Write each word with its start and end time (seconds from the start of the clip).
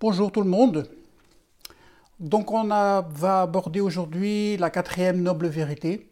Bonjour 0.00 0.30
tout 0.30 0.42
le 0.42 0.48
monde. 0.48 0.88
Donc 2.20 2.52
on 2.52 2.68
va 2.68 3.42
aborder 3.42 3.80
aujourd'hui 3.80 4.56
la 4.56 4.70
quatrième 4.70 5.20
noble 5.20 5.48
vérité, 5.48 6.08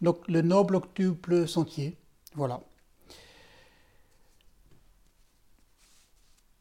le 0.00 0.42
noble 0.42 0.76
octuple 0.76 1.48
sentier. 1.48 1.96
Voilà. 2.36 2.60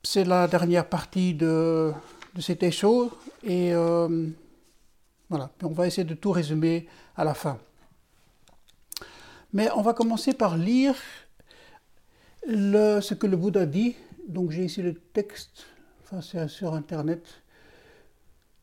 C'est 0.02 0.24
la 0.24 0.48
dernière 0.48 0.90
partie 0.90 1.36
de, 1.36 1.94
cet 2.40 2.64
écho 2.64 3.12
et 3.44 3.72
euh, 3.72 4.28
voilà. 5.30 5.52
on 5.62 5.70
va 5.70 5.86
essayer 5.86 6.04
de 6.04 6.16
tout 6.16 6.32
résumer 6.32 6.88
à 7.16 7.26
la 7.26 7.36
fin. 7.36 7.60
Mais 9.54 9.70
on 9.76 9.84
va 9.84 9.94
commencer 9.94 10.34
par 10.34 10.58
lire 10.58 10.96
ce 12.48 13.14
que 13.14 13.28
le 13.28 13.38
Bouddha 13.38 13.68
dit. 13.68 13.96
Donc 14.28 14.50
j'ai 14.50 14.66
ici 14.66 14.82
le 14.82 14.96
texte, 14.96 15.68
c'est 16.22 16.48
sur 16.48 16.74
internet, 16.74 17.42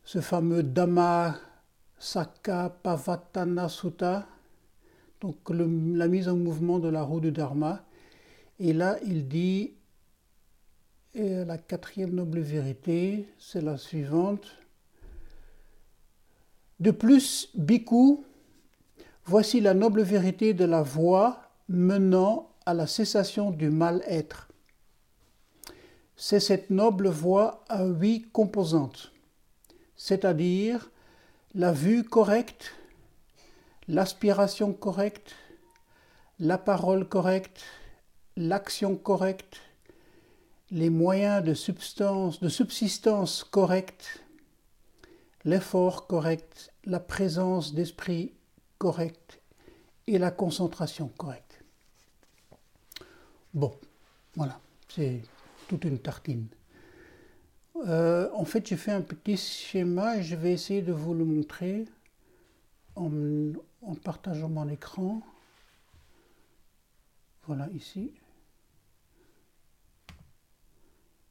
ce 0.05 0.20
fameux 0.20 0.62
Dhamma 0.62 1.37
Sakka 1.98 2.70
Pavatana 2.83 3.69
Sutta, 3.69 4.27
donc 5.20 5.37
la 5.51 6.09
mise 6.09 6.28
en 6.28 6.37
mouvement 6.37 6.78
de 6.78 6.89
la 6.89 7.02
roue 7.02 7.20
du 7.20 7.33
Dharma. 7.33 7.84
Et 8.59 8.73
là, 8.73 8.97
il 9.05 9.28
dit, 9.28 9.73
la 11.15 11.59
quatrième 11.59 12.15
noble 12.15 12.41
vérité, 12.41 13.28
c'est 13.39 13.61
la 13.61 13.77
suivante. 13.77 14.47
De 16.78 16.91
plus, 16.91 17.48
Bhikkhu, 17.55 18.19
voici 19.25 19.61
la 19.61 19.75
noble 19.75 20.03
vérité 20.03 20.55
de 20.55 20.64
la 20.64 20.83
voie 20.83 21.42
menant 21.69 22.51
à 22.64 22.75
la 22.75 22.87
cessation 22.87 23.51
du 23.51 23.70
mal-être. 23.70 24.50
C'est 26.23 26.38
cette 26.38 26.69
noble 26.69 27.09
voie 27.09 27.65
à 27.70 27.83
huit 27.87 28.30
composantes, 28.30 29.11
c'est-à-dire 29.97 30.91
la 31.55 31.72
vue 31.72 32.05
correcte, 32.05 32.75
l'aspiration 33.89 34.75
correcte, 34.75 35.34
la 36.39 36.58
parole 36.58 37.08
correcte, 37.08 37.62
l'action 38.36 38.97
correcte, 38.97 39.62
les 40.70 40.91
moyens 40.91 41.42
de 41.42 41.55
substance, 41.55 42.39
de 42.39 42.50
subsistance 42.50 43.42
correcte, 43.42 44.23
l'effort 45.47 46.06
correct, 46.06 46.70
la 46.84 47.00
présence 47.00 47.73
d'esprit 47.73 48.34
correcte 48.77 49.41
et 50.06 50.19
la 50.19 50.30
concentration 50.30 51.08
correcte. 51.17 51.64
Bon, 53.55 53.75
voilà, 54.34 54.61
une 55.79 55.99
tartine. 55.99 56.47
Euh, 57.87 58.29
en 58.35 58.45
fait, 58.45 58.67
j'ai 58.67 58.77
fait 58.77 58.93
un 58.93 59.01
petit 59.01 59.37
schéma 59.37 60.19
et 60.19 60.23
je 60.23 60.37
vais 60.37 60.53
essayer 60.53 60.83
de 60.83 60.93
vous 60.93 61.15
le 61.15 61.25
montrer 61.25 61.87
en, 62.97 63.11
partageant 64.05 64.48
mon 64.48 64.69
écran. 64.69 65.23
Voilà, 67.47 67.69
ici. 67.75 68.13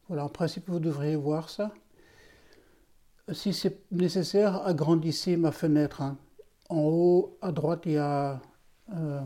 Voilà, 0.08 0.26
en 0.26 0.30
principe, 0.30 0.70
vous 0.70 0.80
devriez 0.80 1.16
voir 1.16 1.50
ça. 1.50 1.72
Si 3.32 3.54
c'est 3.54 3.78
nécessaire, 3.92 4.66
agrandissez 4.66 5.38
ma 5.38 5.52
fenêtre. 5.52 6.02
Hein. 6.02 6.18
En 6.70 6.80
haut, 6.80 7.38
à 7.42 7.52
droite, 7.52 7.84
il 7.86 7.92
y 7.92 7.98
a 7.98 8.42
euh, 8.96 9.22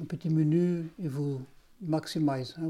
un 0.00 0.04
petit 0.04 0.28
menu 0.28 0.90
et 1.00 1.06
vous 1.06 1.40
maximize. 1.80 2.56
Hein, 2.58 2.68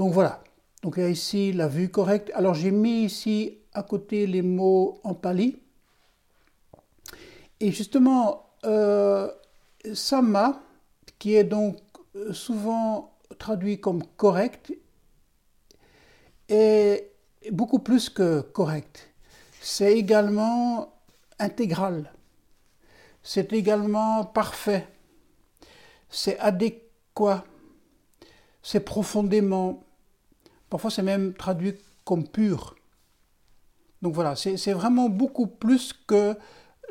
Donc 0.00 0.14
voilà. 0.14 0.42
Donc 0.82 0.94
il 0.96 1.02
y 1.02 1.06
a 1.06 1.10
ici 1.10 1.52
la 1.52 1.68
vue 1.68 1.90
correcte. 1.90 2.30
Alors 2.32 2.54
j'ai 2.54 2.70
mis 2.70 3.04
ici 3.04 3.58
à 3.74 3.82
côté 3.82 4.26
les 4.26 4.40
mots 4.40 4.98
en 5.04 5.12
pali. 5.12 5.58
Et 7.60 7.70
justement, 7.70 8.46
euh, 8.64 9.30
sama, 9.92 10.62
qui 11.18 11.34
est 11.34 11.44
donc 11.44 11.76
souvent 12.32 13.12
traduit 13.38 13.78
comme 13.78 14.02
correct, 14.16 14.72
est 16.48 17.12
beaucoup 17.52 17.80
plus 17.80 18.08
que 18.08 18.40
correct. 18.40 19.12
C'est 19.60 19.98
également 19.98 20.94
intégral. 21.38 22.10
C'est 23.22 23.52
également 23.52 24.24
parfait. 24.24 24.88
C'est 26.08 26.38
adéquat 26.38 27.44
C'est 28.62 28.80
profondément, 28.80 29.84
parfois 30.70 30.90
c'est 30.90 31.02
même 31.02 31.34
traduit 31.34 31.74
comme 32.04 32.26
pur. 32.26 32.76
Donc 34.02 34.14
voilà, 34.14 34.34
c'est 34.34 34.72
vraiment 34.72 35.10
beaucoup 35.10 35.46
plus 35.46 35.92
que 35.92 36.34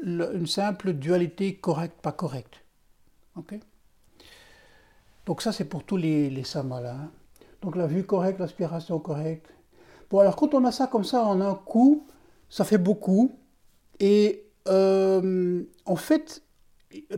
une 0.03 0.47
simple 0.47 0.93
dualité 0.93 1.55
correcte-pas 1.55 2.11
correcte. 2.11 2.63
Donc 5.25 5.41
ça 5.41 5.51
c'est 5.51 5.65
pour 5.65 5.83
tous 5.83 5.97
les, 5.97 6.29
les 6.29 6.43
samas 6.43 6.81
là. 6.81 6.93
Hein. 6.93 7.11
Donc 7.61 7.75
la 7.75 7.87
vue 7.87 8.03
correcte, 8.03 8.39
l'aspiration 8.39 8.99
correcte. 8.99 9.51
Bon 10.11 10.19
alors 10.19 10.35
quand 10.35 10.53
on 10.53 10.63
a 10.65 10.71
ça 10.71 10.87
comme 10.87 11.03
ça 11.03 11.23
en 11.23 11.41
un 11.41 11.55
coup, 11.55 12.05
ça 12.49 12.63
fait 12.63 12.77
beaucoup. 12.77 13.31
Et 13.99 14.45
euh, 14.67 15.63
en 15.85 15.95
fait, 15.95 16.43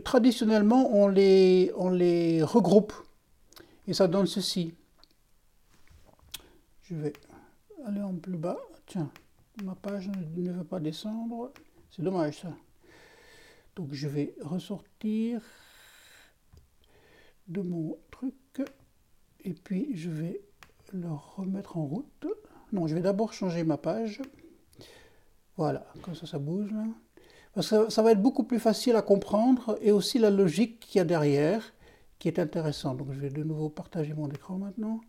traditionnellement, 0.04 0.90
on 0.94 1.08
les, 1.08 1.72
on 1.76 1.90
les 1.90 2.42
regroupe 2.42 2.92
et 3.86 3.94
ça 3.94 4.08
donne 4.08 4.26
ceci. 4.26 4.74
Je 6.92 6.96
vais 6.98 7.14
aller 7.86 8.02
en 8.02 8.12
plus 8.12 8.36
bas. 8.36 8.58
Tiens, 8.84 9.10
ma 9.64 9.74
page 9.74 10.10
ne 10.36 10.52
veut 10.52 10.64
pas 10.64 10.78
descendre. 10.78 11.50
C'est 11.90 12.02
dommage 12.02 12.40
ça. 12.40 12.54
Donc 13.76 13.88
je 13.92 14.06
vais 14.08 14.34
ressortir 14.42 15.40
de 17.48 17.62
mon 17.62 17.96
truc 18.10 18.62
et 19.42 19.54
puis 19.54 19.96
je 19.96 20.10
vais 20.10 20.42
le 20.92 21.08
remettre 21.08 21.78
en 21.78 21.86
route. 21.86 22.26
Non, 22.72 22.86
je 22.86 22.94
vais 22.94 23.00
d'abord 23.00 23.32
changer 23.32 23.64
ma 23.64 23.78
page. 23.78 24.20
Voilà, 25.56 25.86
comme 26.02 26.14
ça 26.14 26.26
ça 26.26 26.38
bouge. 26.38 26.74
Parce 27.54 27.70
que 27.70 27.88
ça 27.90 28.02
va 28.02 28.12
être 28.12 28.22
beaucoup 28.22 28.44
plus 28.44 28.60
facile 28.60 28.96
à 28.96 29.02
comprendre 29.02 29.78
et 29.80 29.92
aussi 29.92 30.18
la 30.18 30.28
logique 30.28 30.78
qu'il 30.80 30.98
y 30.98 31.00
a 31.00 31.06
derrière 31.06 31.72
qui 32.18 32.28
est 32.28 32.38
intéressant. 32.38 32.94
Donc 32.94 33.12
je 33.12 33.18
vais 33.18 33.30
de 33.30 33.44
nouveau 33.44 33.70
partager 33.70 34.12
mon 34.12 34.28
écran 34.28 34.58
maintenant. 34.58 35.00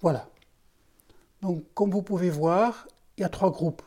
Voilà. 0.00 0.28
Donc 1.42 1.64
comme 1.74 1.90
vous 1.90 2.02
pouvez 2.02 2.30
voir, 2.30 2.88
il 3.16 3.22
y 3.22 3.24
a 3.24 3.28
trois 3.28 3.50
groupes. 3.50 3.82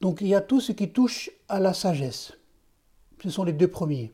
Donc 0.00 0.20
il 0.20 0.28
y 0.28 0.34
a 0.34 0.40
tout 0.40 0.60
ce 0.60 0.72
qui 0.72 0.90
touche 0.90 1.30
à 1.48 1.60
la 1.60 1.72
sagesse. 1.72 2.32
Ce 3.22 3.30
sont 3.30 3.44
les 3.44 3.52
deux 3.52 3.68
premiers. 3.68 4.12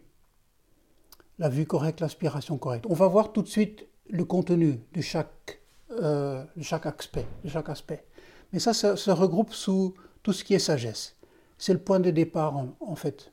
La 1.38 1.49
vue 1.49 1.66
correcte, 1.66 2.00
l'aspiration 2.00 2.59
correcte. 2.59 2.87
On 2.88 2.94
va 2.94 3.09
voir 3.09 3.32
tout 3.32 3.43
de 3.43 3.49
suite 3.49 3.87
le 4.09 4.25
contenu 4.25 4.81
de 4.93 5.00
chaque, 5.00 5.60
euh, 5.91 6.44
aspect, 6.84 7.26
de 7.44 7.49
chaque 7.49 7.69
aspect. 7.69 8.04
Mais 8.53 8.59
ça, 8.59 8.72
ça 8.75 8.97
se 8.97 9.10
regroupe 9.10 9.53
sous 9.53 9.94
tout 10.22 10.32
ce 10.32 10.44
qui 10.44 10.54
est 10.54 10.59
sagesse. 10.59 11.16
C'est 11.59 11.72
le 11.72 11.81
point 11.81 12.00
de 12.00 12.10
départ 12.10 12.56
en, 12.56 12.94
fait. 12.94 13.32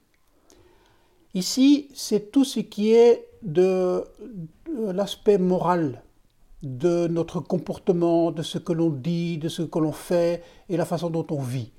Ici, 1.38 1.88
c'est 1.94 2.31
tout 2.31 2.44
ce 2.44 2.59
qui 2.59 2.94
est 2.94 3.30
de, 3.44 4.03
l'aspect 4.75 5.38
moral 5.38 6.02
de 6.64 7.06
notre 7.06 7.42
comportement, 7.42 8.31
de 8.31 8.42
ce 8.42 8.58
que 8.58 8.74
l'on 8.74 8.90
dit, 8.90 9.38
de 9.38 9.48
ce 9.48 9.62
que 9.62 9.78
l'on 9.78 9.92
fait 9.92 10.42
et 10.68 10.78
la 10.78 10.86
façon 10.86 11.12
dont 11.12 11.28
on 11.30 11.40
vit, 11.40 11.72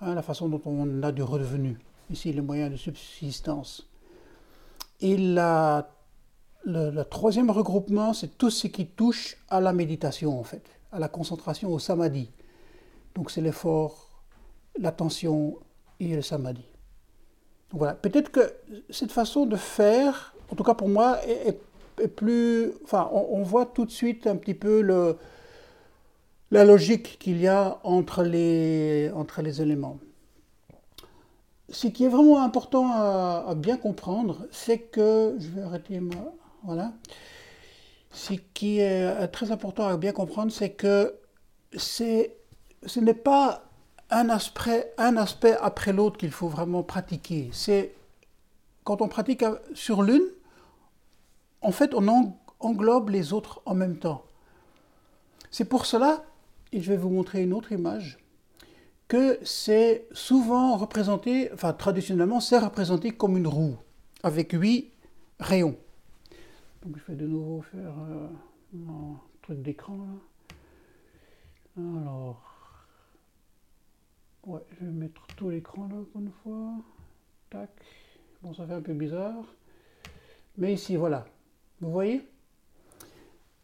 hein, 0.00 0.14
la 0.14 0.22
façon 0.22 0.48
dont 0.48 0.62
on 0.64 1.02
a 1.02 1.10
du 1.10 1.24
revenu. 1.24 1.76
Ici, 2.08 2.32
les 2.32 2.40
moyens 2.40 2.70
de 2.70 2.76
subsistance. 2.76 3.90
Et 5.00 5.16
la 5.16 5.90
le, 6.64 7.02
troisième 7.02 7.50
regroupement, 7.50 8.12
c'est 8.12 8.38
tout 8.38 8.50
ce 8.50 8.68
qui 8.68 8.86
touche 8.86 9.38
à 9.48 9.60
la 9.60 9.72
méditation, 9.72 10.38
en 10.38 10.44
fait, 10.44 10.62
à 10.92 11.00
la 11.00 11.08
concentration, 11.08 11.72
au 11.72 11.80
samadhi. 11.80 12.30
Donc 13.16 13.32
c'est 13.32 13.40
l'effort, 13.40 14.22
l'attention 14.78 15.58
et 15.98 16.14
le 16.14 16.22
samadhi. 16.22 16.69
Voilà, 17.72 17.94
peut-être 17.94 18.30
que 18.30 18.52
cette 18.90 19.12
façon 19.12 19.46
de 19.46 19.56
faire, 19.56 20.34
en 20.50 20.56
tout 20.56 20.64
cas 20.64 20.74
pour 20.74 20.88
moi, 20.88 21.18
est, 21.26 21.58
plus... 22.16 22.72
Enfin, 22.84 23.10
on, 23.12 23.42
voit 23.42 23.66
tout 23.66 23.84
de 23.84 23.90
suite 23.90 24.26
un 24.26 24.36
petit 24.36 24.54
peu 24.54 24.80
la 26.50 26.64
logique 26.64 27.18
qu'il 27.18 27.38
y 27.40 27.46
a 27.46 27.78
entre 27.84 28.22
les, 28.22 29.10
entre 29.14 29.42
les 29.42 29.60
éléments. 29.60 29.98
Ce 31.68 31.86
qui 31.86 32.04
est 32.04 32.08
vraiment 32.08 32.42
important 32.42 32.90
à, 32.90 33.44
à 33.48 33.54
bien 33.54 33.76
comprendre, 33.76 34.46
c'est 34.50 34.78
que... 34.78 35.36
Je 35.38 35.48
vais 35.48 35.62
arrêter 35.62 36.00
ma... 36.00 36.16
Voilà. 36.64 36.92
Ce 38.12 38.32
qui 38.54 38.80
est 38.80 39.28
très 39.28 39.52
important 39.52 39.86
à 39.86 39.96
bien 39.96 40.12
comprendre, 40.12 40.50
c'est 40.50 40.70
que 40.70 41.14
ce 41.76 43.00
n'est 43.00 43.14
pas 43.14 43.69
un 44.10 44.28
aspect, 44.28 44.92
un 44.98 45.16
aspect 45.16 45.56
après 45.60 45.92
l'autre 45.92 46.18
qu'il 46.18 46.30
faut 46.30 46.48
vraiment 46.48 46.82
pratiquer. 46.82 47.50
C'est 47.52 47.94
quand 48.84 49.02
on 49.02 49.08
pratique 49.08 49.44
sur 49.74 50.02
l'une, 50.02 50.26
en 51.62 51.72
fait, 51.72 51.94
on 51.94 52.34
englobe 52.60 53.10
les 53.10 53.32
autres 53.32 53.62
en 53.66 53.74
même 53.74 53.98
temps. 53.98 54.24
C'est 55.50 55.64
pour 55.64 55.86
cela, 55.86 56.24
et 56.72 56.80
je 56.80 56.90
vais 56.90 56.96
vous 56.96 57.10
montrer 57.10 57.42
une 57.42 57.52
autre 57.52 57.72
image, 57.72 58.18
que 59.08 59.38
c'est 59.42 60.06
souvent 60.12 60.76
représenté, 60.76 61.50
enfin 61.52 61.72
traditionnellement, 61.72 62.40
c'est 62.40 62.58
représenté 62.58 63.10
comme 63.10 63.36
une 63.36 63.48
roue, 63.48 63.76
avec 64.22 64.52
huit 64.52 64.92
rayons. 65.40 65.76
Donc 66.84 66.96
je 66.96 67.12
vais 67.12 67.18
de 67.18 67.26
nouveau 67.26 67.60
faire 67.62 67.92
euh, 68.10 68.28
un 68.88 69.16
truc 69.42 69.60
d'écran 69.62 69.98
Alors, 71.76 72.49
ouais, 74.46 74.60
je 74.72 74.84
vais 74.84 74.92
mettre 74.92 75.26
tout 75.36 75.50
l'écran 75.50 75.88
là 75.88 75.96
une 76.14 76.30
fois. 76.42 76.74
Tac. 77.50 77.70
Bon, 78.42 78.54
ça 78.54 78.66
fait 78.66 78.74
un 78.74 78.80
peu 78.80 78.94
bizarre. 78.94 79.44
Mais 80.56 80.74
ici, 80.74 80.96
voilà. 80.96 81.26
Vous 81.80 81.90
voyez? 81.90 82.28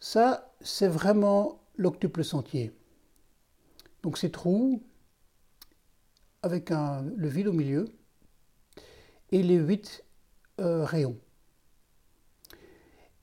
Ça, 0.01 0.55
c'est 0.61 0.89
vraiment 0.89 1.61
l'octuple 1.77 2.25
sentier. 2.25 2.73
Donc 4.03 4.19
c'est 4.19 4.31
trou 4.31 4.83
avec 6.43 6.71
un, 6.71 7.03
le 7.03 7.29
vide 7.29 7.49
au 7.49 7.53
milieu 7.53 7.87
et 9.33 9.43
les 9.43 9.57
huit 9.57 10.05
euh, 10.61 10.85
rayons. 10.85 11.19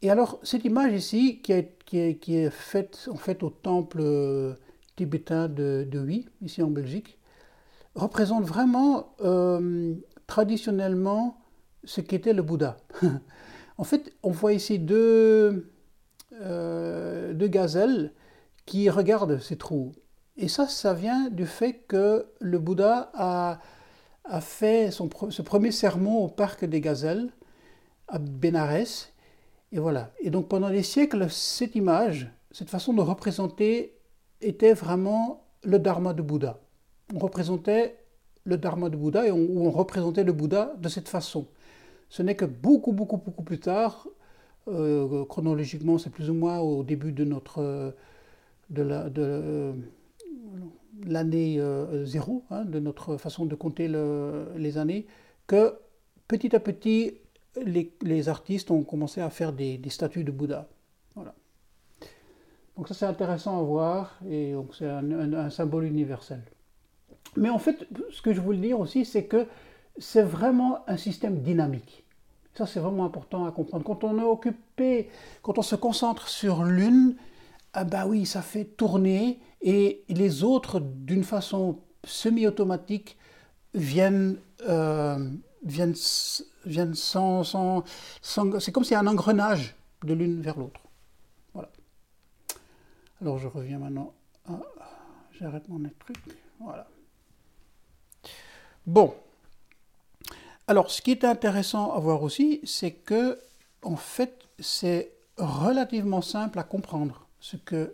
Et 0.01 0.09
alors 0.09 0.39
cette 0.43 0.65
image 0.65 0.93
ici 0.93 1.41
qui 1.41 1.53
est, 1.53 1.81
qui 1.85 1.99
est, 1.99 2.17
qui 2.17 2.35
est 2.35 2.49
faite 2.49 3.07
en 3.09 3.15
fait 3.15 3.43
au 3.43 3.49
temple 3.49 3.99
euh, 4.01 4.55
tibétain 4.97 5.47
de, 5.47 5.87
de 5.89 5.99
Huy, 6.05 6.27
ici 6.41 6.61
en 6.61 6.69
Belgique, 6.69 7.17
représente 7.95 8.43
vraiment 8.43 9.15
euh, 9.21 9.95
traditionnellement 10.27 11.37
ce 11.83 12.01
qu'était 12.01 12.33
le 12.33 12.41
Bouddha. 12.41 12.77
en 13.77 13.83
fait, 13.83 14.13
on 14.23 14.31
voit 14.31 14.53
ici 14.53 14.79
deux, 14.79 15.71
deux 16.31 17.47
gazelles 17.47 18.13
qui 18.65 18.89
regardent 18.89 19.39
ces 19.39 19.57
trous. 19.57 19.93
Et 20.37 20.47
ça, 20.47 20.67
ça 20.67 20.93
vient 20.93 21.29
du 21.29 21.45
fait 21.45 21.73
que 21.87 22.25
le 22.39 22.57
Bouddha 22.57 23.11
a, 23.13 23.59
a 24.25 24.41
fait 24.41 24.91
son, 24.91 25.09
ce 25.29 25.41
premier 25.41 25.71
sermon 25.71 26.23
au 26.23 26.27
parc 26.27 26.65
des 26.65 26.81
gazelles 26.81 27.31
à 28.07 28.19
Bénarès. 28.19 29.13
Et 29.71 29.79
voilà. 29.79 30.11
Et 30.19 30.29
donc 30.29 30.47
pendant 30.47 30.69
des 30.69 30.83
siècles, 30.83 31.29
cette 31.29 31.75
image, 31.75 32.31
cette 32.51 32.69
façon 32.69 32.93
de 32.93 33.01
représenter 33.01 33.97
était 34.41 34.73
vraiment 34.73 35.45
le 35.63 35.79
dharma 35.79 36.13
de 36.13 36.21
Bouddha. 36.21 36.59
Représentait 37.13 37.97
le 38.45 38.57
dharma 38.57 38.89
de 38.89 38.97
Bouddha 38.97 39.27
et 39.27 39.31
on, 39.31 39.65
on 39.67 39.71
représentait 39.71 40.23
le 40.23 40.33
Bouddha 40.33 40.73
de 40.77 40.89
cette 40.89 41.09
façon. 41.09 41.47
Ce 42.09 42.21
n'est 42.21 42.35
que 42.35 42.45
beaucoup, 42.45 42.91
beaucoup, 42.91 43.17
beaucoup 43.17 43.43
plus 43.43 43.59
tard, 43.59 44.07
euh, 44.67 45.25
chronologiquement, 45.25 45.97
c'est 45.97 46.09
plus 46.09 46.29
ou 46.29 46.33
moins 46.33 46.59
au 46.59 46.83
début 46.83 47.11
de 47.11 47.23
notre 47.23 47.93
de 48.69 48.81
la, 48.81 49.09
de, 49.09 49.73
l'année 51.05 51.59
euh, 51.59 52.05
zéro, 52.05 52.43
hein, 52.49 52.65
de 52.65 52.79
notre 52.79 53.17
façon 53.17 53.45
de 53.45 53.55
compter 53.55 53.87
les 54.55 54.77
années, 54.77 55.05
que 55.47 55.75
petit 56.27 56.55
à 56.55 56.59
petit, 56.59 57.15
les, 57.61 58.29
artistes 58.29 58.71
ont 58.71 58.83
commencé 58.83 59.21
à 59.21 59.29
faire 59.29 59.53
des, 59.53 59.79
statues 59.89 60.23
de 60.23 60.31
Bouddha. 60.31 60.67
Donc 62.75 62.87
ça 62.87 62.95
c'est 62.95 63.05
intéressant 63.05 63.59
à 63.59 63.61
voir 63.61 64.19
et 64.27 64.55
c'est 64.77 64.87
un, 64.87 65.49
symbole 65.51 65.85
universel. 65.85 66.41
Mais 67.35 67.49
en 67.49 67.59
fait, 67.59 67.87
ce 68.11 68.21
que 68.21 68.33
je 68.33 68.41
voulais 68.41 68.59
dire 68.59 68.79
aussi, 68.79 69.05
c'est 69.05 69.25
que 69.25 69.47
c'est 69.97 70.23
vraiment 70.23 70.79
un 70.87 70.97
système 70.97 71.41
dynamique. 71.41 72.03
Ça 72.55 72.67
c'est 72.67 72.79
vraiment 72.79 73.05
important 73.05 73.45
à 73.45 73.51
comprendre. 73.51 73.83
Quand 73.83 74.03
on 74.03 74.19
est 74.19 74.23
occupé, 74.23 75.09
quand 75.41 75.57
on 75.57 75.63
se 75.63 75.75
concentre 75.75 76.27
sur 76.27 76.63
l'une, 76.63 77.15
ah 77.73 77.83
bah 77.83 78.05
oui, 78.05 78.25
ça 78.25 78.41
fait 78.41 78.65
tourner 78.65 79.39
et 79.61 80.03
les 80.09 80.43
autres, 80.43 80.79
d'une 80.79 81.23
façon 81.23 81.79
semi-automatique, 82.03 83.17
viennent, 83.73 84.37
euh, 84.67 85.29
viennent, 85.63 85.95
viennent 86.65 86.93
sans, 86.93 87.43
sans, 87.43 87.83
C'est 88.59 88.71
comme 88.71 88.83
s'il 88.83 88.93
y 88.93 88.97
a 88.97 88.99
un 88.99 89.07
engrenage 89.07 89.75
de 90.03 90.13
l'une 90.13 90.41
vers 90.41 90.59
l'autre. 90.59 90.81
Voilà. 91.53 91.69
Alors 93.21 93.39
je 93.39 93.47
reviens 93.47 93.79
maintenant. 93.79 94.13
J'arrête 95.39 95.67
mon 95.69 95.81
truc. 95.99 96.17
Voilà. 96.59 96.87
Bon. 98.85 99.13
Alors, 100.67 100.91
ce 100.91 101.01
qui 101.01 101.11
est 101.11 101.23
intéressant 101.23 101.93
à 101.93 101.99
voir 101.99 102.23
aussi, 102.23 102.61
c'est 102.63 102.91
que, 102.91 103.39
en 103.81 103.95
fait, 103.95 104.47
c'est 104.59 105.11
relativement 105.37 106.21
simple 106.21 106.59
à 106.59 106.63
comprendre 106.63 107.27
ce 107.39 107.57
que 107.57 107.93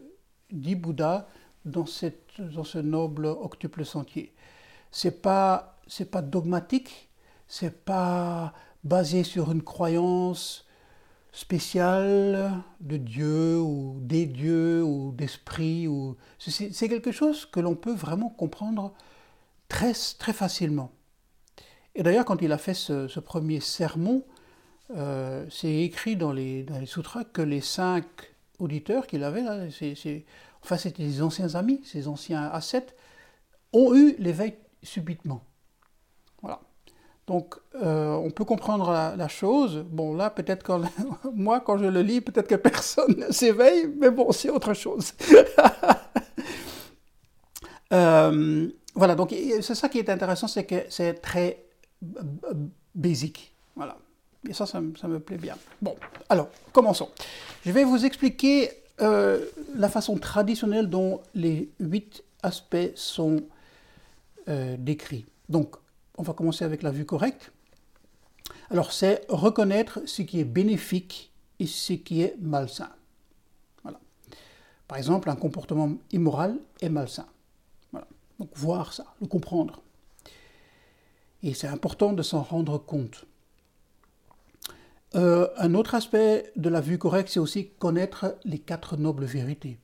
dit 0.52 0.76
Bouddha 0.76 1.28
dans, 1.66 1.86
ce 1.86 2.78
noble 2.78 3.26
octuple 3.26 3.86
sentier. 3.86 4.34
C'est 4.92 5.22
pas 5.22 5.76
pas 6.12 6.22
dogmatique, 6.22 7.10
c'est 7.48 7.84
pas 7.84 8.54
basé 8.84 9.24
sur 9.24 9.52
une 9.52 9.64
croyance 9.64 10.68
spéciale 11.32 12.54
de 12.80 12.98
Dieu 12.98 13.60
ou 13.60 13.98
des 14.02 14.26
dieux 14.26 14.84
ou 14.84 15.12
d'esprit 15.12 15.88
c'est 16.40 16.90
quelque 16.90 17.12
chose 17.12 17.46
que 17.46 17.60
l'on 17.60 17.76
peut 17.76 17.94
vraiment 17.94 18.30
comprendre 18.30 18.94
très 19.70 19.94
très 19.94 20.34
facilement. 20.34 20.92
Et 21.96 22.04
d'ailleurs, 22.04 22.26
quand 22.26 22.42
il 22.42 22.52
a 22.52 22.58
fait 22.58 22.74
ce, 22.74 23.20
premier 23.20 23.62
sermon, 23.62 24.26
euh, 24.96 25.46
c'est 25.50 25.74
écrit 25.82 26.16
dans 26.16 26.34
les, 26.34 26.64
dans 26.64 26.78
les 26.78 26.86
sutras 26.86 27.24
que 27.24 27.42
les 27.42 27.62
cinq 27.62 28.06
auditeurs 28.60 29.08
qu'il 29.08 29.24
avait, 29.24 29.42
là, 29.42 29.66
enfin 30.62 30.78
c'était 30.78 31.04
des 31.04 31.22
anciens 31.22 31.56
amis, 31.56 31.82
ces 31.86 32.08
anciens 32.08 32.50
ascètes, 32.52 32.96
ont 33.72 33.96
eu 33.96 34.16
l'éveil 34.20 34.56
subitement. 34.84 35.44
Voilà. 36.42 36.62
Donc 37.28 37.56
euh, 37.76 38.14
on 38.14 38.32
peut 38.32 38.46
comprendre 38.46 38.92
la, 39.16 39.28
chose. 39.28 39.86
Bon 39.90 40.16
là 40.16 40.30
peut-être 40.30 40.64
quand 40.64 40.82
moi 41.34 41.60
quand 41.60 41.78
je 41.78 41.86
le 41.86 42.02
lis 42.02 42.22
peut-être 42.22 42.48
que 42.48 42.56
personne 42.56 43.16
ne 43.18 43.32
s'éveille, 43.32 43.88
mais 44.00 44.10
bon 44.10 44.32
c'est 44.32 44.50
autre 44.50 44.74
chose. 44.74 45.14
Euh, 47.92 48.70
voilà 49.00 49.16
donc 49.16 49.34
c'est 49.62 49.76
ça 49.76 49.88
qui 49.90 49.98
est 49.98 50.10
intéressant, 50.10 50.48
c'est 50.48 50.66
que 50.66 50.86
c'est 50.90 51.14
très 51.16 51.64
basique. 52.94 53.54
Voilà. 53.76 53.98
Et 54.48 54.54
ça, 54.54 54.66
ça, 54.66 54.80
me 54.82 55.20
plaît 55.20 55.38
bien. 55.38 55.58
Bon, 55.82 55.96
alors, 56.30 56.50
commençons. 56.72 57.10
Je 57.66 57.72
vais 57.72 57.84
vous 57.84 58.06
expliquer 58.06 58.72
euh, 59.02 59.46
la 59.76 59.90
façon 59.90 60.18
traditionnelle 60.18 60.90
dont 60.90 61.22
les 61.34 61.70
huit 61.80 62.24
aspects 62.44 62.92
sont 62.96 63.42
euh, 64.48 64.76
décrits. 64.78 65.26
Donc, 65.50 65.76
on 66.18 66.24
va 66.24 66.34
commencer 66.34 66.66
avec 66.66 66.84
la 66.84 66.92
vue 66.92 67.06
correcte. 67.06 67.52
Alors, 68.70 68.92
c'est 68.92 69.26
reconnaître 69.30 70.02
ce 70.06 70.22
qui 70.22 70.40
est 70.40 70.46
bénéfique 70.46 71.32
et 71.60 71.68
ce 71.68 71.94
qui 71.94 72.22
est 72.22 72.36
malsain. 72.40 72.90
Voilà. 73.84 74.00
Par 74.88 74.98
exemple, 74.98 75.30
un 75.30 75.36
comportement 75.36 75.92
immoral 76.12 76.58
est 76.82 76.90
malsain. 76.90 77.26
Donc, 78.40 78.50
voir 78.56 78.94
ça, 78.94 79.06
le 79.22 79.28
comprendre. 79.28 79.82
Et 81.44 81.54
c'est 81.54 81.68
important 81.68 82.14
de 82.14 82.24
s'en 82.24 82.42
rendre 82.42 82.78
compte. 82.78 83.26
Euh, 85.16 85.48
un 85.58 85.74
autre 85.74 85.96
aspect 85.96 86.52
de 86.56 86.70
la 86.70 86.82
vue 86.82 86.98
correcte, 86.98 87.30
c'est 87.30 87.40
aussi 87.40 87.70
connaître 87.80 88.38
les 88.46 88.60
quatre 88.60 88.98
nobles 88.98 89.26
vérités. 89.26 89.78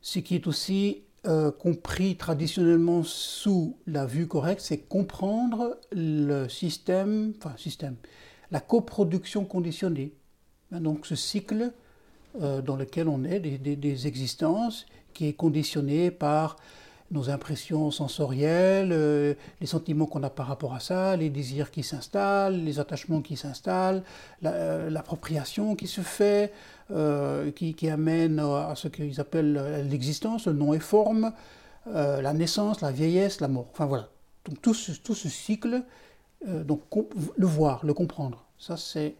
Ce 0.00 0.20
qui 0.20 0.36
est 0.36 0.46
aussi 0.46 1.02
euh, 1.26 1.50
compris 1.50 2.16
traditionnellement 2.16 3.02
sous 3.02 3.76
la 3.88 4.06
vue 4.06 4.28
correcte, 4.28 4.60
c'est 4.60 4.78
comprendre 4.78 5.78
le 5.90 6.48
système, 6.48 7.34
enfin 7.36 7.56
système, 7.56 7.96
la 8.52 8.60
coproduction 8.60 9.44
conditionnée. 9.44 10.14
Hein, 10.70 10.80
donc 10.80 11.06
ce 11.06 11.16
cycle 11.16 11.72
euh, 12.40 12.62
dans 12.62 12.76
lequel 12.76 13.08
on 13.08 13.24
est, 13.24 13.40
des 13.40 14.06
existences, 14.06 14.86
qui 15.16 15.28
est 15.28 15.32
conditionné 15.32 16.10
par 16.10 16.56
nos 17.10 17.30
impressions 17.30 17.90
sensorielles, 17.90 18.90
euh, 18.92 19.34
les 19.60 19.66
sentiments 19.66 20.06
qu'on 20.06 20.22
a 20.22 20.30
par 20.30 20.46
rapport 20.46 20.74
à 20.74 20.80
ça, 20.80 21.16
les 21.16 21.30
désirs 21.30 21.70
qui 21.70 21.82
s'installent, 21.82 22.56
les 22.56 22.80
attachements 22.80 23.22
qui 23.22 23.36
s'installent, 23.36 24.02
euh, 24.44 24.90
l'appropriation 24.90 25.74
qui 25.74 25.86
se 25.86 26.02
fait, 26.02 26.52
euh, 26.90 27.50
qui, 27.52 27.88
amène 27.88 28.40
à 28.40 28.74
ce 28.76 28.88
qu'ils 28.88 29.20
appellent 29.20 29.86
l'existence, 29.88 30.46
le 30.46 30.52
nom 30.52 30.74
et 30.74 30.80
forme, 30.80 31.32
la 31.86 32.32
naissance, 32.32 32.80
la 32.80 32.90
vieillesse, 32.90 33.40
la 33.40 33.46
mort. 33.48 33.68
Enfin 33.72 33.86
voilà. 33.86 34.08
Donc 34.44 34.60
tout 34.60 34.74
ce, 34.74 34.92
tout 34.92 35.14
ce 35.14 35.28
cycle, 35.28 35.82
donc 36.44 36.82
le 37.36 37.46
voir, 37.46 37.86
le 37.86 37.94
comprendre, 37.94 38.44
ça 38.58 38.76
c'est 38.76 39.14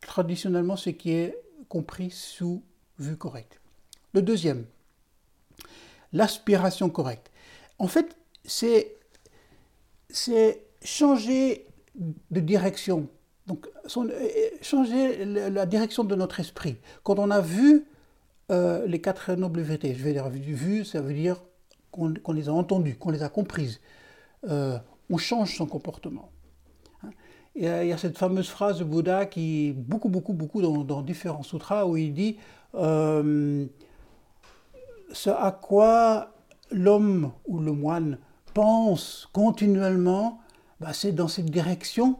traditionnellement 0.00 0.76
ce 0.76 0.90
qui 0.90 1.12
est 1.12 1.36
compris 1.68 2.10
sous 2.10 2.62
vue 2.98 3.16
correcte. 3.16 3.60
Le 4.14 4.22
deuxième, 4.22 4.64
l'aspiration 6.12 6.88
correcte. 6.90 7.30
En 7.78 7.86
fait, 7.86 8.16
c'est, 8.44 8.96
changer 10.82 11.66
de 12.30 12.40
direction. 12.40 13.08
Donc, 13.46 13.68
changer 14.62 15.24
la 15.24 15.66
direction 15.66 16.04
de 16.04 16.14
notre 16.14 16.40
esprit. 16.40 16.76
Quand 17.02 17.18
on 17.18 17.30
a 17.30 17.40
vu 17.40 17.86
les 18.50 19.00
quatre 19.00 19.34
nobles 19.34 19.60
vérités, 19.60 19.94
je 19.94 20.02
vais 20.02 20.12
dire 20.12 20.28
vu, 20.28 20.84
ça 20.84 21.00
veut 21.00 21.14
dire 21.14 21.42
qu'on 21.90 22.32
les 22.32 22.48
a 22.48 22.52
entendues, 22.52 22.96
qu'on 22.96 23.10
les 23.10 23.22
a 23.22 23.28
comprises. 23.28 23.80
on 24.44 25.16
change 25.18 25.56
son 25.56 25.66
comportement. 25.66 26.30
Il 27.56 27.64
y, 27.64 27.92
a, 27.92 27.98
cette 27.98 28.16
fameuse 28.16 28.48
phrase 28.48 28.78
de 28.78 28.84
Bouddha 28.84 29.26
qui, 29.26 29.72
beaucoup, 29.76 30.08
beaucoup, 30.08 30.32
beaucoup 30.32 30.62
dans, 30.62 31.02
différents 31.02 31.42
sutras, 31.42 31.84
où 31.84 31.96
il 31.96 32.14
dit 32.14 32.36
euh, 32.74 33.66
Ce 35.12 35.30
à 35.30 35.52
quoi 35.52 36.34
l'homme 36.70 37.32
ou 37.46 37.58
le 37.58 37.72
moine 37.72 38.18
pense 38.54 39.28
continuellement, 39.32 40.40
bah, 40.80 40.92
c'est 40.92 41.12
dans 41.12 41.28
cette 41.28 41.50
direction 41.50 42.18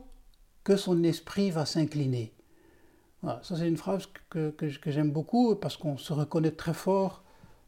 que 0.65 0.77
son 0.77 1.03
esprit 1.05 1.51
va 1.51 1.65
s'incliner. 1.67 2.33
ça 3.23 3.57
c'est 3.57 3.69
une 3.69 3.77
phrase 3.77 4.09
que, 4.29 4.51
que, 4.51 4.91
j'aime 4.91 5.11
beaucoup 5.11 5.55
parce 5.57 5.77
qu'on 5.77 5.97
se 5.97 6.13
reconnaît 6.13 6.51
très 6.51 6.75
fort, 6.75 7.23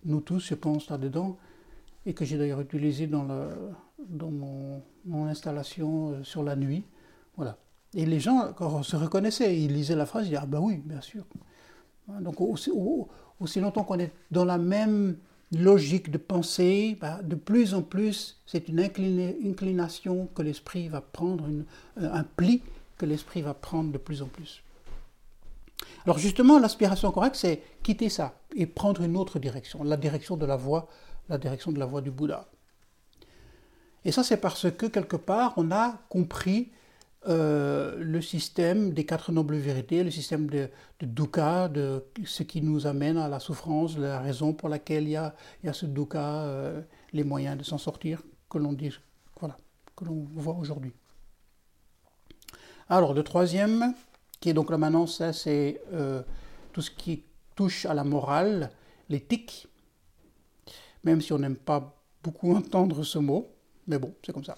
nous 0.05 0.21
tous, 0.21 0.41
je 0.41 0.55
pense, 0.55 0.91
là-dedans, 0.91 1.39
et 2.05 2.15
que 2.15 2.25
j'ai 2.25 2.37
d'ailleurs 2.37 2.61
utilisé 2.61 3.07
dans, 3.07 3.27
dans 4.09 4.31
mon, 4.31 5.27
installation 5.27 6.11
euh, 6.11 6.25
sur 6.25 6.43
la 6.43 6.57
nuit. 6.57 6.85
Voilà. 7.37 7.57
Et 7.95 8.07
les 8.07 8.21
gens, 8.21 8.53
quand 8.57 8.69
on 8.75 8.83
se 8.83 8.97
reconnaissaient, 8.97 9.59
ils 9.59 9.73
lisaient 9.73 9.97
la 9.97 10.07
phrase, 10.07 10.25
ils 10.25 10.31
disaient 10.31 10.41
Ah 10.43 10.47
ben 10.47 10.59
oui, 10.59 10.83
bien 10.85 11.01
sûr. 11.01 11.25
Donc 12.21 12.41
aussi 13.43 13.61
longtemps 13.61 13.85
qu'on 13.85 13.99
est 13.99 14.13
dans 14.31 14.45
la 14.45 14.59
même 14.59 15.17
logique 15.53 16.11
de 16.11 16.19
pensée, 16.19 16.97
bah, 17.01 17.21
de 17.23 17.35
plus 17.35 17.75
en 17.75 17.83
plus, 17.83 18.41
c'est 18.47 18.69
une 18.69 18.81
inclination 18.81 20.29
que 20.35 20.43
l'esprit 20.43 20.89
va 20.89 21.01
prendre, 21.01 21.45
euh, 22.01 22.09
un 22.13 22.25
pli 22.25 22.63
que 22.97 23.05
l'esprit 23.05 23.43
va 23.43 23.53
prendre 23.53 23.93
de 23.93 23.99
plus 23.99 24.23
en 24.23 24.27
plus. 24.27 24.63
Alors 26.05 26.19
justement, 26.19 26.59
l'aspiration 26.59 27.11
correcte, 27.11 27.37
c'est 27.37 27.63
quitter 27.83 28.09
ça 28.09 28.35
et 28.57 28.67
prendre 28.67 29.03
une 29.03 29.17
autre 29.17 29.39
direction, 29.39 29.85
la 29.85 29.97
direction 29.97 30.37
de 30.37 30.47
la 30.47 30.57
voie, 30.57 30.89
la 31.29 31.39
direction 31.39 31.71
de 31.73 31.79
la 31.79 31.87
voie 31.87 32.01
du 32.01 32.11
Bouddha. 32.11 32.49
Et 34.05 34.11
ça, 34.11 34.25
c'est 34.25 34.39
parce 34.39 34.71
que 34.71 34.87
quelque 34.87 35.17
part, 35.17 35.55
on 35.57 35.71
a 35.71 35.99
compris 36.09 36.71
euh, 37.29 37.95
le 37.99 38.21
système 38.21 38.93
des 38.93 39.07
quatre 39.07 39.31
nobles 39.31 39.57
vérités, 39.57 40.03
le 40.03 40.11
système 40.11 40.51
de, 40.51 40.69
de, 40.99 41.07
dukkha, 41.07 41.69
de 41.69 42.05
ce 42.25 42.43
qui 42.43 42.63
nous 42.63 42.87
amène 42.87 43.17
à 43.17 43.29
la 43.29 43.39
souffrance, 43.39 43.97
la 43.97 44.19
raison 44.19 44.53
pour 44.53 44.69
laquelle 44.69 45.05
il 45.05 45.11
y 45.11 45.17
a, 45.17 45.35
y 45.63 45.69
a 45.69 45.73
ce 45.73 45.87
dukkha, 45.87 46.45
euh, 46.45 46.81
les 47.13 47.23
moyens 47.23 47.57
de 47.57 47.63
s'en 47.63 47.79
sortir, 47.79 48.23
que 48.51 48.59
l'on 48.59 48.77
voit 50.35 50.57
aujourd'hui. 50.57 50.93
Alors, 52.89 53.15
le 53.15 53.23
troisième, 53.23 53.95
qui 54.41 54.51
est 54.51 54.55
donc 54.55 54.71
là 54.71 54.77
maintenant, 54.77 55.07
ça 55.07 55.33
c'est 55.33 55.81
euh, 55.93 56.23
tout 56.73 56.83
ce 56.83 56.91
qui 56.91 57.23
touche 57.55 57.87
à 57.87 57.95
la 57.95 58.03
morale, 58.03 58.71
l'éthique, 59.09 59.69
même 61.05 61.21
si 61.21 61.33
on 61.33 61.39
n'aime 61.39 61.57
pas 61.57 62.03
beaucoup 62.23 62.53
entendre 62.57 63.05
ce 63.05 63.19
mot, 63.19 63.55
mais 63.87 63.99
bon, 63.99 64.13
c'est 64.27 64.33
comme 64.33 64.45
ça. 64.45 64.57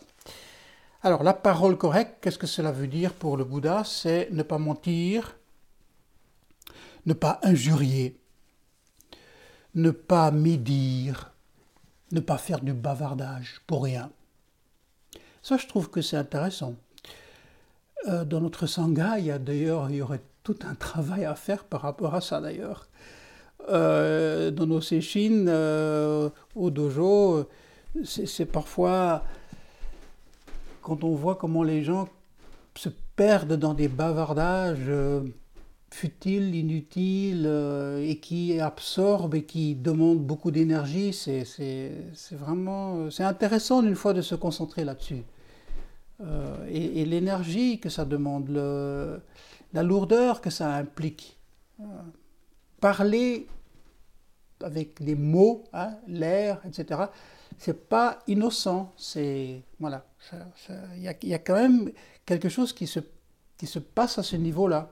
Alors, 1.05 1.23
la 1.23 1.35
parole 1.35 1.77
correcte, 1.77 2.17
qu'est-ce 2.23 2.39
que 2.39 2.47
cela 2.47 2.73
veut 2.73 2.87
dire 2.87 3.13
pour 3.13 3.37
le 3.37 3.45
Bouddha? 3.45 3.85
C'est 3.85 4.31
ne 4.31 4.43
pas 4.43 4.57
mentir, 4.57 5.37
ne 7.05 7.13
pas 7.13 7.41
injurier, 7.43 8.19
ne 9.75 9.91
pas 9.91 10.31
médire, 10.31 11.35
ne 12.11 12.21
pas 12.21 12.39
faire 12.39 12.63
du 12.63 12.73
bavardage 12.73 13.61
pour 13.67 13.85
rien. 13.85 14.11
Ça, 15.43 15.59
je 15.59 15.67
trouve 15.67 15.91
que 15.91 16.01
c'est 16.01 16.17
intéressant. 16.17 16.75
Euh, 18.09 18.25
dans 18.25 18.41
notre 18.41 18.67
sangha, 18.67 19.19
il 19.19 19.27
y 19.27 19.31
a 19.31 19.39
d'ailleurs, 19.39 19.91
il 19.91 19.97
y 19.97 20.01
aurait 20.01 20.23
tout 20.43 20.57
un 20.67 20.75
travail 20.75 21.27
à 21.27 21.35
faire 21.35 21.65
par 21.65 21.83
rapport 21.83 22.15
à 22.15 22.23
ça 22.23 22.41
d'ailleurs. 22.41 22.89
Euh, 23.69 24.51
dans 24.51 24.67
nos 24.67 24.81
séchines, 24.81 25.49
euh, 25.51 26.31
au 26.55 26.71
dojo, 26.71 27.47
c'est 28.05 28.47
parfois 28.47 29.23
quand 30.85 31.03
on 31.03 31.15
voit 31.15 31.35
comment 31.35 31.65
les 31.65 31.83
gens 31.83 32.09
se 32.77 32.91
perdent 33.17 33.55
dans 33.55 33.75
des 33.75 33.89
bavardages 33.89 34.87
euh, 34.89 35.23
futiles, 35.91 36.55
inutiles, 36.55 37.47
euh, 37.47 38.07
et 38.07 38.21
qui 38.21 38.61
absorbent 38.61 39.35
et 39.35 39.45
qui 39.45 39.75
demandent 39.75 40.25
beaucoup 40.25 40.51
d'énergie, 40.51 41.13
c'est 41.13 41.93
vraiment 42.33 43.11
c'est 43.11 43.25
intéressant 43.25 43.83
une 43.83 43.97
fois 43.97 44.13
de 44.13 44.21
se 44.21 44.35
concentrer 44.35 44.85
là-dessus. 44.85 45.23
Euh, 46.21 46.69
et, 46.69 47.05
l'énergie 47.05 47.81
que 47.81 47.89
ça 47.89 48.05
demande, 48.05 48.51
la 49.73 49.83
lourdeur 49.83 50.41
que 50.41 50.51
ça 50.51 50.75
implique. 50.75 51.39
parler 52.81 53.47
avec 54.61 55.03
des 55.03 55.15
mots, 55.15 55.65
hein, 55.73 55.97
l'air, 56.07 56.61
etc 56.67 57.07
c'est 57.59 57.89
pas 57.89 58.19
innocent. 58.27 58.93
C'est 58.97 59.63
voilà, 59.81 60.05
il 60.97 61.03
y, 61.03 61.35
a 61.35 61.39
quand 61.39 61.55
même 61.55 61.93
quelque 62.25 62.49
chose 62.49 62.73
qui 62.73 62.87
se, 62.87 63.01
qui 63.57 63.67
se 63.67 63.79
passe 63.79 64.19
à 64.19 64.23
ce 64.23 64.37
niveau-là. 64.37 64.91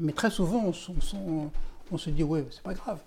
Mais 0.00 0.12
très 0.12 0.30
souvent, 0.30 0.64
on, 0.64 1.50
on, 1.90 1.98
se 1.98 2.10
dit 2.10 2.22
ouais, 2.22 2.46
c'est 2.50 2.62
pas 2.62 2.74
grave. 2.74 3.02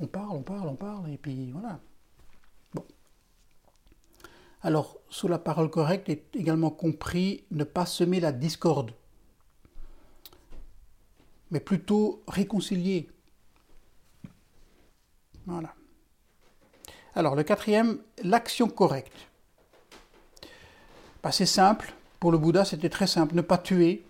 On 0.00 0.06
parle, 0.06 0.30
on 0.32 0.42
parle, 0.42 0.68
on 0.68 0.76
parle, 0.76 1.10
et 1.10 1.18
puis 1.18 1.50
voilà. 1.52 1.78
Bon. 2.74 2.84
Alors, 4.62 4.98
sous 5.10 5.28
la 5.28 5.38
parole 5.38 5.70
correcte 5.70 6.08
est 6.08 6.34
également 6.34 6.70
compris 6.70 7.44
ne 7.50 7.64
pas 7.64 7.84
semer 7.84 8.20
la 8.20 8.32
discorde, 8.32 8.92
mais 11.50 11.60
plutôt 11.60 12.22
réconcilier. 12.26 13.10
Voilà. 15.46 15.74
Alors 17.14 17.34
le 17.34 17.42
quatrième, 17.42 17.98
l'action 18.22 18.68
correcte. 18.68 19.26
Bah, 21.22 21.32
c'est 21.32 21.46
simple, 21.46 21.92
pour 22.18 22.32
le 22.32 22.38
Bouddha 22.38 22.64
c'était 22.64 22.88
très 22.88 23.06
simple, 23.06 23.34
ne 23.34 23.42
pas 23.42 23.58
tuer, 23.58 24.04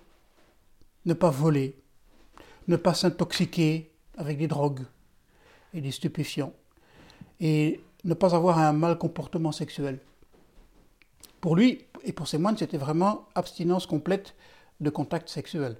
ne 1.06 1.14
pas 1.14 1.30
voler, 1.30 1.76
ne 2.68 2.76
pas 2.76 2.94
s'intoxiquer 2.94 3.90
avec 4.16 4.38
des 4.38 4.46
drogues 4.46 4.84
et 5.72 5.80
des 5.80 5.90
stupéfiants, 5.90 6.52
et 7.40 7.80
ne 8.04 8.14
pas 8.14 8.34
avoir 8.34 8.58
un 8.58 8.72
mal 8.72 8.98
comportement 8.98 9.52
sexuel. 9.52 9.98
Pour 11.40 11.56
lui 11.56 11.84
et 12.04 12.12
pour 12.12 12.28
ses 12.28 12.38
moines, 12.38 12.58
c'était 12.58 12.76
vraiment 12.76 13.26
abstinence 13.34 13.86
complète 13.86 14.34
de 14.80 14.90
contact 14.90 15.28
sexuel. 15.28 15.76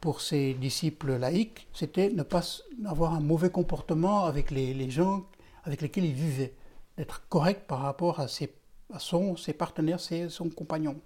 Pour 0.00 0.20
ses 0.20 0.54
disciples 0.54 1.16
laïcs, 1.16 1.66
c'était 1.72 2.10
ne 2.10 2.22
pas 2.22 2.42
avoir 2.84 3.14
un 3.14 3.20
mauvais 3.20 3.50
comportement 3.50 4.24
avec 4.24 4.50
les, 4.50 4.74
les 4.74 4.90
gens 4.90 5.24
avec 5.64 5.80
lesquels 5.80 6.04
il 6.04 6.14
vivait, 6.14 6.54
d'être 6.96 7.26
correct 7.28 7.66
par 7.66 7.80
rapport 7.80 8.20
à 8.20 8.28
ses, 8.28 8.54
son, 8.98 9.36
ses 9.36 9.52
partenaires, 9.52 10.00
ses, 10.00 10.28
son 10.28 10.48
compagnon. 10.48 11.00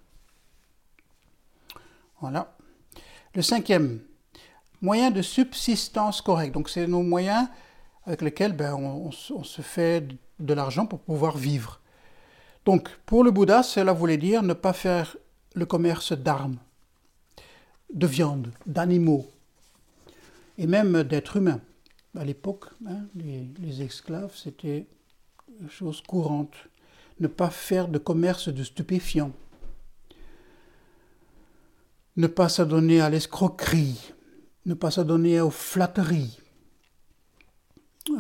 Voilà. 2.20 2.56
Le 3.34 3.42
cinquième, 3.42 4.00
moyen 4.82 5.10
de 5.10 5.22
subsistance 5.22 6.20
correct. 6.20 6.52
Donc 6.52 6.68
c'est 6.68 6.86
nos 6.86 7.02
moyens 7.02 7.48
avec 8.06 8.22
lesquels 8.22 8.52
ben, 8.52 8.74
on, 8.74 9.10
se 9.10 9.62
fait 9.62 10.06
de 10.38 10.54
l'argent 10.54 10.86
pour 10.86 11.00
pouvoir 11.00 11.36
vivre. 11.36 11.80
Donc 12.64 12.88
pour 13.06 13.22
le 13.22 13.30
Bouddha, 13.30 13.62
cela 13.62 13.92
voulait 13.92 14.16
dire 14.16 14.42
ne 14.42 14.54
pas 14.54 14.72
faire 14.72 15.16
le 15.54 15.66
commerce 15.66 16.12
d'armes, 16.12 16.58
de 17.92 18.06
viande, 18.06 18.52
d'animaux 18.66 19.26
et 20.56 20.66
même 20.66 21.02
d'êtres 21.02 21.36
humains 21.36 21.60
à 22.16 22.24
l'époque, 22.24 22.66
hein, 22.86 23.06
les, 23.14 23.82
esclaves, 23.82 24.34
c'était 24.34 24.86
chose 25.68 26.00
courante. 26.00 26.54
Ne 27.20 27.26
pas 27.26 27.50
faire 27.50 27.88
de 27.88 27.98
commerce 27.98 28.48
de 28.48 28.62
stupéfiants. 28.62 29.32
Ne 32.16 32.26
pas 32.26 32.48
s'adonner 32.48 33.00
à 33.00 33.10
l'escroquerie. 33.10 34.12
Ne 34.66 34.74
pas 34.74 34.90
s'adonner 34.90 35.40
aux 35.40 35.50
flatteries. 35.50 36.38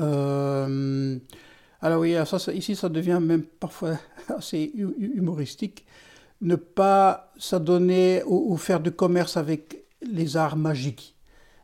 Euh, 0.00 1.18
alors 1.80 2.00
oui, 2.00 2.14
ici 2.54 2.76
ça 2.76 2.88
devient 2.88 3.20
même 3.22 3.42
parfois 3.42 3.98
assez 4.28 4.72
humoristique. 4.74 5.86
Ne 6.40 6.56
pas 6.56 7.32
s'adonner 7.38 8.22
ou 8.26 8.56
faire 8.56 8.80
de 8.80 8.90
commerce 8.90 9.36
avec 9.36 9.84
les 10.02 10.36
arts 10.36 10.56
magiques, 10.56 11.16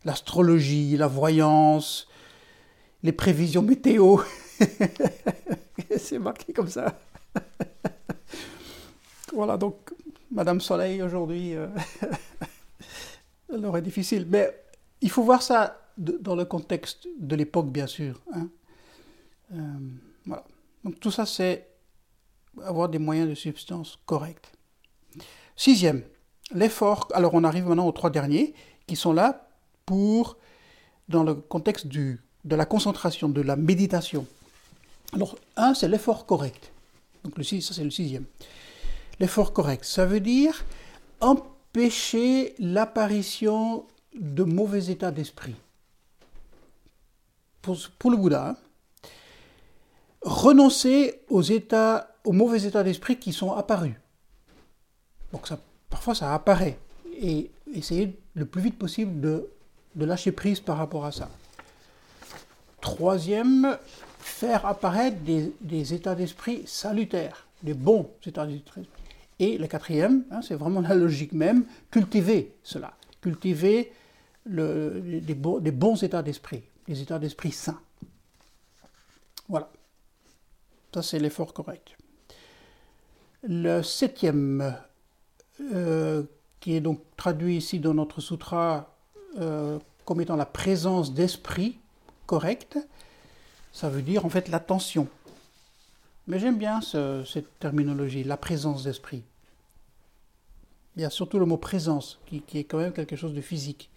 l'astrologie, 0.04 0.96
la 0.96 1.06
voyance, 1.06 2.08
les 3.04 3.12
prévisions 3.12 3.62
météo. 3.62 4.16
c'est 5.96 6.18
marqué 6.18 6.52
comme 6.52 6.68
ça. 6.68 6.98
voilà, 9.32 9.56
donc 9.58 9.94
Madame 10.32 10.60
Soleil 10.60 11.02
aujourd'hui, 11.02 11.54
euh, 11.54 11.68
elle 13.52 13.64
aurait 13.66 13.82
difficile. 13.82 14.26
Mais 14.28 14.50
il 15.02 15.10
faut 15.10 15.22
voir 15.22 15.42
ça 15.42 15.80
dans 15.98 16.34
le 16.34 16.46
contexte 16.46 17.06
de 17.20 17.36
l'époque, 17.36 17.70
bien 17.70 17.86
sûr. 17.86 18.20
Hein. 18.32 18.48
Euh, 19.52 19.78
voilà. 20.24 20.44
Donc 20.82 20.98
tout 20.98 21.10
ça, 21.10 21.26
c'est 21.26 21.68
avoir 22.62 22.88
des 22.88 22.98
moyens 22.98 23.28
de 23.28 23.34
substance 23.34 23.98
corrects. 24.06 24.50
Sixième, 25.56 26.02
l'effort. 26.52 27.08
Alors 27.12 27.34
on 27.34 27.44
arrive 27.44 27.66
maintenant 27.66 27.86
aux 27.86 27.92
trois 27.92 28.10
derniers 28.10 28.54
qui 28.86 28.96
sont 28.96 29.12
là 29.12 29.50
pour, 29.84 30.38
dans 31.08 31.22
le 31.22 31.34
contexte 31.34 31.86
du, 31.86 32.23
de 32.44 32.56
la 32.56 32.66
concentration, 32.66 33.28
de 33.28 33.40
la 33.40 33.56
méditation. 33.56 34.26
Alors, 35.12 35.36
un, 35.56 35.74
c'est 35.74 35.88
l'effort 35.88 36.26
correct. 36.26 36.72
Donc, 37.24 37.38
le, 37.38 37.44
ça, 37.44 37.74
c'est 37.74 37.84
le 37.84 37.90
sixième. 37.90 38.24
L'effort 39.18 39.52
correct, 39.52 39.84
ça 39.84 40.04
veut 40.04 40.20
dire 40.20 40.64
empêcher 41.20 42.54
l'apparition 42.58 43.84
de 44.14 44.44
mauvais 44.44 44.90
états 44.90 45.10
d'esprit. 45.10 45.54
Pour, 47.62 48.10
le 48.10 48.16
Bouddha, 48.16 48.56
renoncer 50.20 51.22
aux, 51.30 51.40
états, 51.40 52.14
aux 52.24 52.32
mauvais 52.32 52.64
états 52.64 52.82
d'esprit 52.82 53.18
qui 53.18 53.32
sont 53.32 53.52
apparus. 53.52 53.94
Donc, 55.32 55.46
ça, 55.46 55.58
parfois, 55.88 56.14
ça 56.14 56.34
apparaît. 56.34 56.78
Et 57.18 57.50
essayer 57.72 58.18
le 58.34 58.44
plus 58.44 58.60
vite 58.60 58.78
possible 58.78 59.20
de 59.20 60.04
lâcher 60.04 60.32
prise 60.32 60.60
par 60.60 60.76
rapport 60.76 61.06
à 61.06 61.12
ça. 61.12 61.30
Troisième, 62.84 63.78
faire 64.18 64.66
apparaître 64.66 65.16
des, 65.22 65.94
états 65.94 66.14
d'esprit 66.14 66.64
salutaires, 66.66 67.46
des 67.62 67.72
bons 67.72 68.10
états 68.26 68.46
d'esprit. 68.46 68.86
Et 69.38 69.56
le 69.56 69.66
quatrième, 69.66 70.24
hein, 70.30 70.42
c'est 70.42 70.54
vraiment 70.54 70.82
la 70.82 70.94
logique 70.94 71.32
même, 71.32 71.64
cultiver 71.90 72.54
cela, 72.62 72.92
cultiver 73.22 73.90
des, 74.44 75.34
bons 75.34 76.02
états 76.02 76.22
d'esprit, 76.22 76.62
des 76.86 77.00
états 77.00 77.18
d'esprit 77.18 77.52
sains. 77.52 77.80
Voilà. 79.48 79.70
Ça, 80.92 81.02
c'est 81.02 81.18
l'effort 81.18 81.54
correct. 81.54 81.96
Le 83.44 83.80
septième, 83.80 84.76
euh, 85.72 86.22
qui 86.60 86.74
est 86.74 86.82
donc 86.82 87.00
traduit 87.16 87.56
ici 87.56 87.78
dans 87.78 87.94
notre 87.94 88.20
sutra 88.20 88.94
euh, 89.38 89.78
comme 90.04 90.20
étant 90.20 90.36
la 90.36 90.44
présence 90.44 91.14
d'esprit 91.14 91.78
correcte, 92.26 92.78
ça 93.72 93.88
veut 93.88 94.02
dire 94.02 94.24
en 94.24 94.28
fait 94.28 94.48
l'attention. 94.48 95.08
Mais 96.26 96.38
j'aime 96.38 96.56
bien 96.56 96.80
cette 96.80 97.58
terminologie, 97.58 98.24
la 98.24 98.36
présence 98.36 98.84
d'esprit. 98.84 99.22
Il 100.96 101.02
y 101.02 101.04
a 101.04 101.10
surtout 101.10 101.38
le 101.38 101.46
mot 101.46 101.56
présence, 101.56 102.20
qui, 102.26 102.42
est 102.54 102.64
quand 102.64 102.78
même 102.78 102.92
quelque 102.92 103.16
chose 103.16 103.34
de 103.34 103.40
physique. 103.40 103.90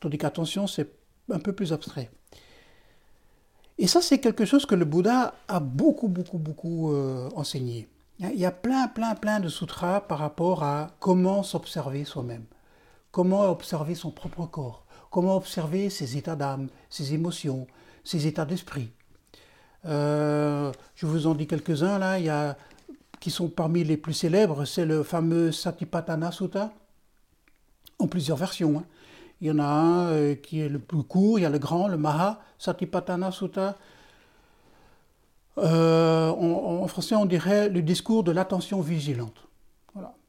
Tandis 0.00 0.18
qu'attention, 0.18 0.66
c'est 0.66 0.88
un 1.30 1.40
peu 1.40 1.52
plus 1.52 1.72
abstrait. 1.72 2.10
Et 3.78 3.86
ça, 3.86 4.02
c'est 4.02 4.18
quelque 4.18 4.44
chose 4.44 4.66
que 4.66 4.74
le 4.74 4.84
Bouddha 4.84 5.34
a 5.48 5.60
beaucoup, 5.60 6.08
beaucoup, 6.08 6.38
beaucoup 6.38 6.92
euh, 6.92 7.28
enseigné. 7.34 7.88
Il 8.20 8.38
y 8.38 8.44
a 8.44 8.50
plein, 8.50 8.88
plein, 8.88 9.14
plein 9.14 9.38
de 9.38 9.48
sutras 9.48 10.00
par 10.00 10.18
rapport 10.18 10.64
à 10.64 10.90
comment 10.98 11.44
s'observer 11.44 12.04
soi-même, 12.04 12.44
comment 13.12 13.48
observer 13.48 13.94
son 13.94 14.10
propre 14.10 14.44
corps, 14.46 14.84
comment 15.10 15.36
observer 15.36 15.90
ses 15.90 16.16
états 16.16 16.36
d'âme, 16.36 16.68
ses 16.90 17.14
émotions, 17.14 17.66
ses 18.04 18.26
états 18.26 18.44
d'esprit? 18.44 18.90
Euh, 19.86 20.72
je 20.94 21.06
vous 21.06 21.26
en 21.26 21.34
dis 21.34 21.46
quelques-uns 21.46 21.98
là, 21.98 22.56
qui 23.20 23.30
sont 23.30 23.48
parmi 23.48 23.84
les 23.84 23.96
plus 23.96 24.12
célèbres, 24.12 24.64
c'est 24.64 24.84
le 24.84 25.02
fameux 25.02 25.52
Satipatthana 25.52 26.32
Sutta, 26.32 26.72
en 27.98 28.06
plusieurs 28.06 28.36
versions. 28.36 28.78
Hein. 28.78 28.84
Il 29.40 29.48
y 29.48 29.50
en 29.50 29.58
a 29.58 29.64
un 29.64 30.06
euh, 30.08 30.34
qui 30.34 30.60
est 30.60 30.68
le 30.68 30.78
plus 30.78 31.02
court, 31.02 31.38
il 31.38 31.42
y 31.42 31.46
a 31.46 31.50
le 31.50 31.58
grand, 31.58 31.88
le 31.88 31.96
Maha 31.96 32.40
Satipatthana 32.58 33.30
Sutta. 33.30 33.76
Euh, 35.58 36.28
en, 36.30 36.86
français, 36.86 37.14
on 37.14 37.26
dirait 37.26 37.68
le 37.68 37.82
discours 37.82 38.22
de 38.22 38.30
l'attention 38.30 38.80
vigilante, 38.80 39.47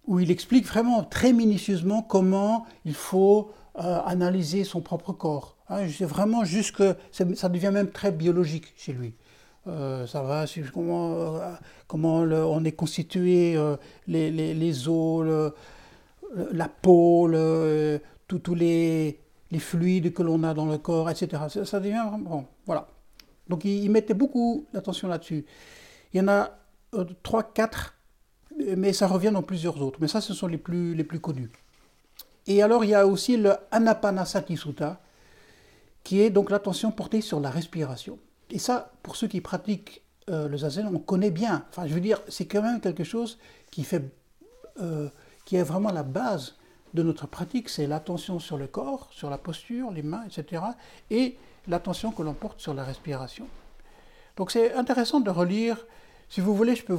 où 0.09 0.19
il 0.19 0.29
explique 0.29 0.65
vraiment 0.65 1.05
très 1.05 1.31
minutieusement 1.31 2.01
comment 2.01 2.65
il 2.83 2.95
faut 2.95 3.51
analyser 3.75 4.65
son 4.65 4.81
propre 4.81 5.13
corps, 5.13 5.55
Hein, 5.69 5.85
vraiment 6.01 6.43
juste 6.43 6.75
que 6.75 6.95
ça 7.11 7.47
devient 7.47 7.69
même 7.71 7.91
très 7.91 8.11
biologique 8.11 8.73
chez 8.75 8.91
lui. 8.91 9.13
Euh, 9.67 10.07
ça 10.07 10.23
va 10.23 10.47
sur 10.47 10.71
comment, 10.71 11.13
euh, 11.13 11.53
comment 11.87 12.21
on 12.21 12.63
est 12.63 12.71
constitué, 12.71 13.55
euh, 13.55 13.77
les, 14.07 14.31
les, 14.31 14.87
os, 14.87 15.53
la 16.51 16.67
peau, 16.67 17.29
tous 18.27 18.55
les, 18.55 19.19
les, 19.51 19.59
fluides 19.59 20.11
que 20.11 20.23
l'on 20.23 20.43
a 20.43 20.55
dans 20.55 20.65
le 20.65 20.79
corps, 20.79 21.09
etc. 21.09 21.43
Ça, 21.65 21.79
devient 21.79 22.03
vraiment. 22.09 22.47
voilà. 22.65 22.87
Donc 23.47 23.63
il, 23.63 23.91
mettait 23.91 24.15
beaucoup 24.15 24.65
d'attention 24.73 25.07
là-dessus. 25.07 25.45
Il 26.13 26.17
y 26.17 26.21
en 26.21 26.29
a 26.29 26.49
trois, 27.21 27.43
quatre, 27.43 27.93
mais 28.77 28.93
ça 28.93 29.07
revient 29.07 29.31
dans 29.33 29.43
plusieurs 29.43 29.81
autres. 29.81 29.99
Mais 30.01 30.07
ça, 30.07 30.21
ce 30.21 30.33
sont 30.33 30.47
les 30.47 30.57
plus, 30.57 30.95
les 30.95 31.03
plus 31.03 31.19
connus. 31.19 31.49
Et 32.47 32.61
alors 32.63 32.83
il 32.83 32.89
y 32.89 32.95
a 32.95 33.05
aussi 33.05 33.37
le 33.37 33.53
Anapanasati 33.71 34.57
Sutta 34.57 34.99
qui 36.03 36.21
est 36.21 36.29
donc 36.29 36.49
l'attention 36.49 36.91
portée 36.91 37.21
sur 37.21 37.39
la 37.39 37.49
respiration. 37.49 38.17
Et 38.49 38.57
ça, 38.57 38.91
pour 39.03 39.15
ceux 39.15 39.27
qui 39.27 39.41
pratiquent 39.41 40.01
euh, 40.29 40.47
le 40.47 40.57
zazen, 40.57 40.87
on 40.87 40.99
connaît 40.99 41.29
bien. 41.29 41.65
Enfin, 41.69 41.85
je 41.87 41.93
veux 41.93 41.99
dire, 41.99 42.21
c'est 42.27 42.45
quand 42.45 42.61
même 42.61 42.81
quelque 42.81 43.03
chose 43.03 43.37
qui 43.69 43.83
fait, 43.83 44.03
euh, 44.81 45.09
qui 45.45 45.55
est 45.55 45.63
vraiment 45.63 45.91
la 45.91 46.03
base 46.03 46.55
de 46.95 47.03
notre 47.03 47.27
pratique, 47.27 47.69
c'est 47.69 47.85
l'attention 47.85 48.39
sur 48.39 48.57
le 48.57 48.65
corps, 48.65 49.07
sur 49.11 49.29
la 49.29 49.37
posture, 49.37 49.91
les 49.91 50.01
mains, 50.01 50.23
etc., 50.25 50.63
et 51.11 51.37
l'attention 51.67 52.11
que 52.11 52.23
l'on 52.23 52.33
porte 52.33 52.59
sur 52.59 52.73
la 52.73 52.83
respiration. 52.83 53.47
Donc 54.37 54.49
c'est 54.49 54.73
intéressant 54.73 55.19
de 55.19 55.29
relire. 55.29 55.85
Si 56.29 56.41
vous 56.41 56.55
voulez, 56.55 56.75
je 56.75 56.83
peux 56.83 56.93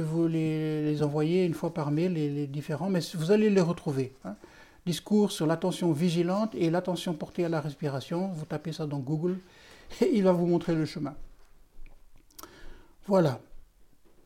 vous, 0.00 0.28
les, 0.28 1.02
envoyer 1.02 1.44
une 1.44 1.54
fois 1.54 1.72
par 1.72 1.90
mail, 1.90 2.12
les, 2.12 2.28
les 2.28 2.46
différents, 2.46 2.90
mais 2.90 3.00
vous 3.14 3.30
allez 3.30 3.50
les 3.50 3.60
retrouver. 3.60 4.12
Hein 4.24 4.36
discours 4.86 5.32
sur 5.32 5.46
l'attention 5.46 5.92
vigilante 5.92 6.54
et 6.54 6.70
l'attention 6.70 7.14
portée 7.14 7.44
à 7.44 7.48
la 7.48 7.60
respiration. 7.60 8.28
Vous 8.28 8.44
tapez 8.44 8.72
ça 8.72 8.86
dans 8.86 8.98
Google 8.98 9.38
et 10.00 10.10
il 10.12 10.24
va 10.24 10.32
vous 10.32 10.46
montrer 10.46 10.74
le 10.74 10.84
chemin. 10.84 11.14
Voilà. 13.06 13.40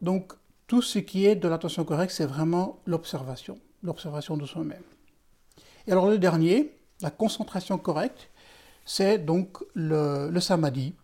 Donc, 0.00 0.32
tout 0.66 0.82
ce 0.82 0.98
qui 0.98 1.26
est 1.26 1.36
de 1.36 1.48
l'attention 1.48 1.84
correcte, 1.84 2.12
c'est 2.12 2.26
vraiment 2.26 2.80
l'observation, 2.86 3.58
l'observation 3.82 4.36
de 4.36 4.46
soi-même. 4.46 4.82
Et 5.86 5.92
alors, 5.92 6.08
le 6.08 6.18
dernier, 6.18 6.72
la 7.00 7.10
concentration 7.10 7.78
correcte, 7.78 8.30
c'est 8.84 9.18
donc 9.18 9.58
le, 9.74 10.38
samadhi. 10.40 10.94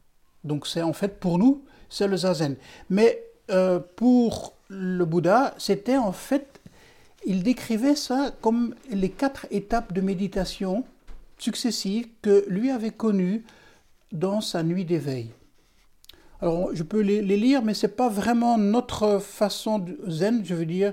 Donc, 0.45 0.67
c'est 0.67 0.83
en 0.83 0.93
fait 0.93 1.19
pour 1.19 1.39
nous, 1.39 1.65
c'est 1.95 2.09
le 2.09 2.17
zazen. 2.17 2.57
Mais 2.91 3.23
euh, 3.51 3.79
pour 3.97 4.55
le 4.69 5.05
Bouddha, 5.05 5.55
c'était 5.59 5.97
en 5.97 6.13
fait 6.13 6.61
il 7.27 7.43
décrivait 7.43 7.97
ça 7.97 8.33
comme 8.41 8.75
les 8.91 9.09
quatre 9.09 9.47
étapes 9.51 9.93
de 9.93 10.01
méditation 10.01 10.85
successives 11.39 12.09
que 12.21 12.45
lui 12.49 12.71
avait 12.71 12.91
connues 12.91 13.45
dans 14.13 14.41
sa 14.41 14.63
nuit 14.63 14.85
d'éveil. 14.85 15.31
Alors, 16.41 16.75
je 16.75 16.83
peux 16.83 17.01
les, 17.01 17.23
lire, 17.23 17.63
mais 17.63 17.75
ce 17.75 17.87
n'est 17.87 17.93
pas 17.93 18.09
vraiment 18.09 18.59
notre 18.59 19.19
façon 19.19 19.79
de, 19.79 19.99
zen, 20.07 20.45
je 20.45 20.55
veux 20.55 20.67
dire, 20.67 20.93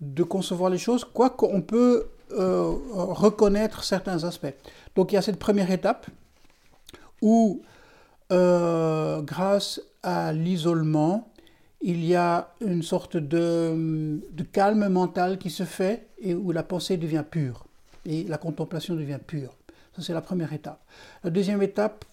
de 0.00 0.22
concevoir 0.22 0.70
les 0.70 0.78
choses, 0.78 1.04
quoique 1.04 1.46
on 1.46 1.62
peut 1.62 2.08
euh, 2.32 2.74
reconnaître 2.92 3.84
certains 3.84 4.24
aspects. 4.24 4.54
Donc, 4.94 5.12
il 5.12 5.14
y 5.14 5.18
a 5.18 5.22
cette 5.22 5.38
première 5.38 5.70
étape 5.70 6.06
où, 7.22 7.62
euh, 8.32 9.20
grâce 9.20 9.80
à 10.02 10.32
l'isolement, 10.32 11.32
il 11.82 12.04
y 12.04 12.14
a 12.14 12.54
une 12.60 12.82
sorte 12.82 13.16
de, 13.16 14.20
calme 14.52 14.88
mental 14.88 15.38
qui 15.38 15.50
se 15.50 15.64
fait 15.64 16.08
et 16.18 16.34
où 16.34 16.50
la 16.50 16.62
pensée 16.62 16.96
devient 16.96 17.24
pure 17.28 17.66
et 18.06 18.24
la 18.24 18.38
contemplation 18.38 18.94
devient 18.94 19.18
pure. 19.24 19.54
Ça, 19.94 20.02
c'est 20.02 20.14
la 20.14 20.22
première 20.22 20.52
étape. 20.52 20.82
La 21.22 21.30
deuxième 21.30 21.62
étape, 21.62 22.06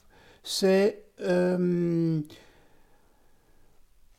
c'est 0.44 1.04
euh, 1.22 2.20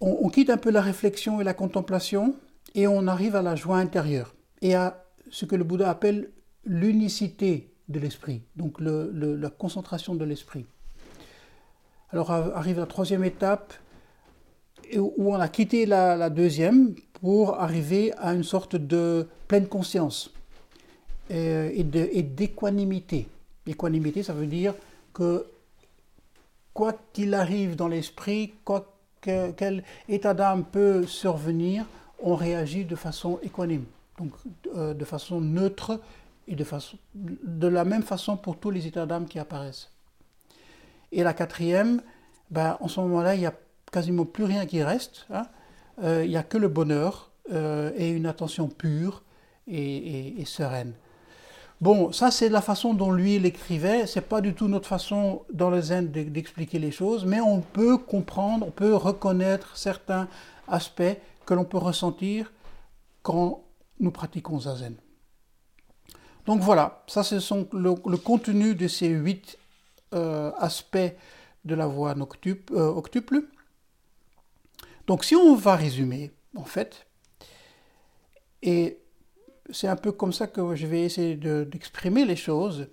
on, 0.00 0.28
quitte 0.30 0.48
un 0.48 0.56
peu 0.56 0.70
la 0.70 0.80
réflexion 0.80 1.40
et 1.40 1.44
la 1.44 1.54
contemplation 1.54 2.34
et 2.74 2.86
on 2.86 3.06
arrive 3.06 3.36
à 3.36 3.42
la 3.42 3.56
joie 3.56 3.76
intérieure 3.76 4.34
et 4.62 4.74
à 4.74 5.04
ce 5.30 5.44
que 5.44 5.56
le 5.56 5.64
Bouddha 5.64 5.90
appelle 5.90 6.30
l'unicité 6.64 7.74
de 7.88 8.00
l'esprit, 8.00 8.42
donc 8.56 8.80
la 8.80 9.50
concentration 9.50 10.14
de 10.14 10.24
l'esprit. 10.24 10.66
Alors 12.12 12.30
arrive 12.30 12.78
la 12.78 12.86
troisième 12.86 13.24
étape, 13.24 13.72
où 14.96 15.32
on 15.32 15.34
a 15.34 15.48
quitté 15.48 15.86
la, 15.86 16.30
deuxième 16.30 16.94
pour 17.20 17.60
arriver 17.60 18.12
à 18.18 18.34
une 18.34 18.44
sorte 18.44 18.76
de 18.76 19.28
pleine 19.46 19.68
conscience 19.68 20.32
euh, 21.30 21.70
et 21.72 22.22
d'équanimité. 22.22 23.28
Équanimité, 23.66 24.22
ça 24.22 24.32
veut 24.32 24.46
dire 24.46 24.74
que 25.14 25.46
quoi 26.74 26.94
qu'il 27.12 27.34
arrive 27.34 27.76
dans 27.76 27.88
l'esprit, 27.88 28.54
quoi 28.64 28.96
quel 29.20 29.84
état 30.08 30.34
d'âme 30.34 30.64
peut 30.64 31.06
survenir, 31.06 31.84
on 32.22 32.34
réagit 32.34 32.84
de 32.84 32.96
façon 32.96 33.38
équanime, 33.42 33.84
donc 34.18 34.32
euh, 34.74 34.94
de 34.94 35.04
façon 35.04 35.40
neutre 35.40 36.00
et 36.48 36.56
de, 36.56 37.66
la 37.68 37.84
même 37.84 38.02
façon 38.02 38.36
pour 38.36 38.56
tous 38.56 38.70
les 38.70 38.86
états 38.86 39.06
d'âme 39.06 39.26
qui 39.26 39.38
apparaissent. 39.38 39.90
Et 41.12 41.22
la 41.22 41.34
quatrième, 41.34 42.02
ben, 42.50 42.76
en 42.80 42.88
ce 42.88 43.00
moment-là, 43.00 43.34
il 43.34 43.40
y 43.40 43.46
a 43.46 43.54
quasiment 43.90 44.24
plus 44.24 44.44
rien 44.44 44.66
qui 44.66 44.82
reste. 44.82 45.26
Hein. 45.30 45.46
Euh, 46.02 46.24
il 46.24 46.30
n'y 46.30 46.36
a 46.36 46.42
que 46.42 46.58
le 46.58 46.68
bonheur 46.68 47.30
euh, 47.52 47.90
et 47.96 48.10
une 48.10 48.26
attention 48.26 48.68
pure 48.68 49.22
et, 49.66 50.42
sereine. 50.46 50.94
Bon, 51.80 52.12
ça 52.12 52.30
c'est 52.30 52.48
la 52.48 52.60
façon 52.60 52.92
dont 52.92 53.12
lui 53.12 53.38
l'écrivait. 53.38 54.06
C'est 54.06 54.20
pas 54.20 54.40
du 54.40 54.54
tout 54.54 54.68
notre 54.68 54.88
façon 54.88 55.42
dans 55.52 55.70
le 55.70 55.80
zen 55.80 56.10
d'expliquer 56.10 56.78
les 56.78 56.90
choses, 56.90 57.24
mais 57.24 57.40
on 57.40 57.60
peut 57.60 57.96
comprendre, 57.96 58.66
on 58.66 58.70
peut 58.70 58.94
reconnaître 58.94 59.76
certains 59.76 60.28
aspects 60.68 61.16
que 61.46 61.54
l'on 61.54 61.64
peut 61.64 61.78
ressentir 61.78 62.52
quand 63.22 63.62
nous 63.98 64.10
pratiquons 64.10 64.60
zazen. 64.60 64.94
Donc 66.46 66.60
voilà, 66.60 67.02
ça 67.06 67.22
c'est 67.22 67.38
le, 67.72 67.94
le, 68.06 68.16
contenu 68.16 68.74
de 68.74 68.88
ces 68.88 69.08
huit 69.08 69.58
euh, 70.14 70.49
aspects 70.60 71.14
de 71.64 71.74
la 71.74 71.86
voie 71.86 72.14
euh, 72.14 72.88
octuple. 72.88 73.42
Donc 75.06 75.24
si 75.24 75.34
on 75.34 75.54
va 75.54 75.76
résumer, 75.76 76.30
en 76.56 76.64
fait, 76.64 77.06
et 78.62 79.00
c'est 79.70 79.88
un 79.88 79.96
peu 79.96 80.12
comme 80.12 80.32
ça 80.32 80.46
que 80.46 80.74
je 80.74 80.86
vais 80.86 81.02
essayer 81.02 81.36
d'exprimer 81.36 82.24
les 82.24 82.36
choses, 82.36 82.88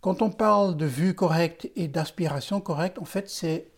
quand 0.00 0.22
on 0.22 0.30
parle 0.30 0.76
de 0.76 0.86
vue 0.86 1.14
correcte 1.14 1.70
et 1.74 1.88
d'aspiration 1.88 2.60
correcte, 2.60 2.98
en 2.98 3.04
fait, 3.04 3.28
c'est 3.28 3.70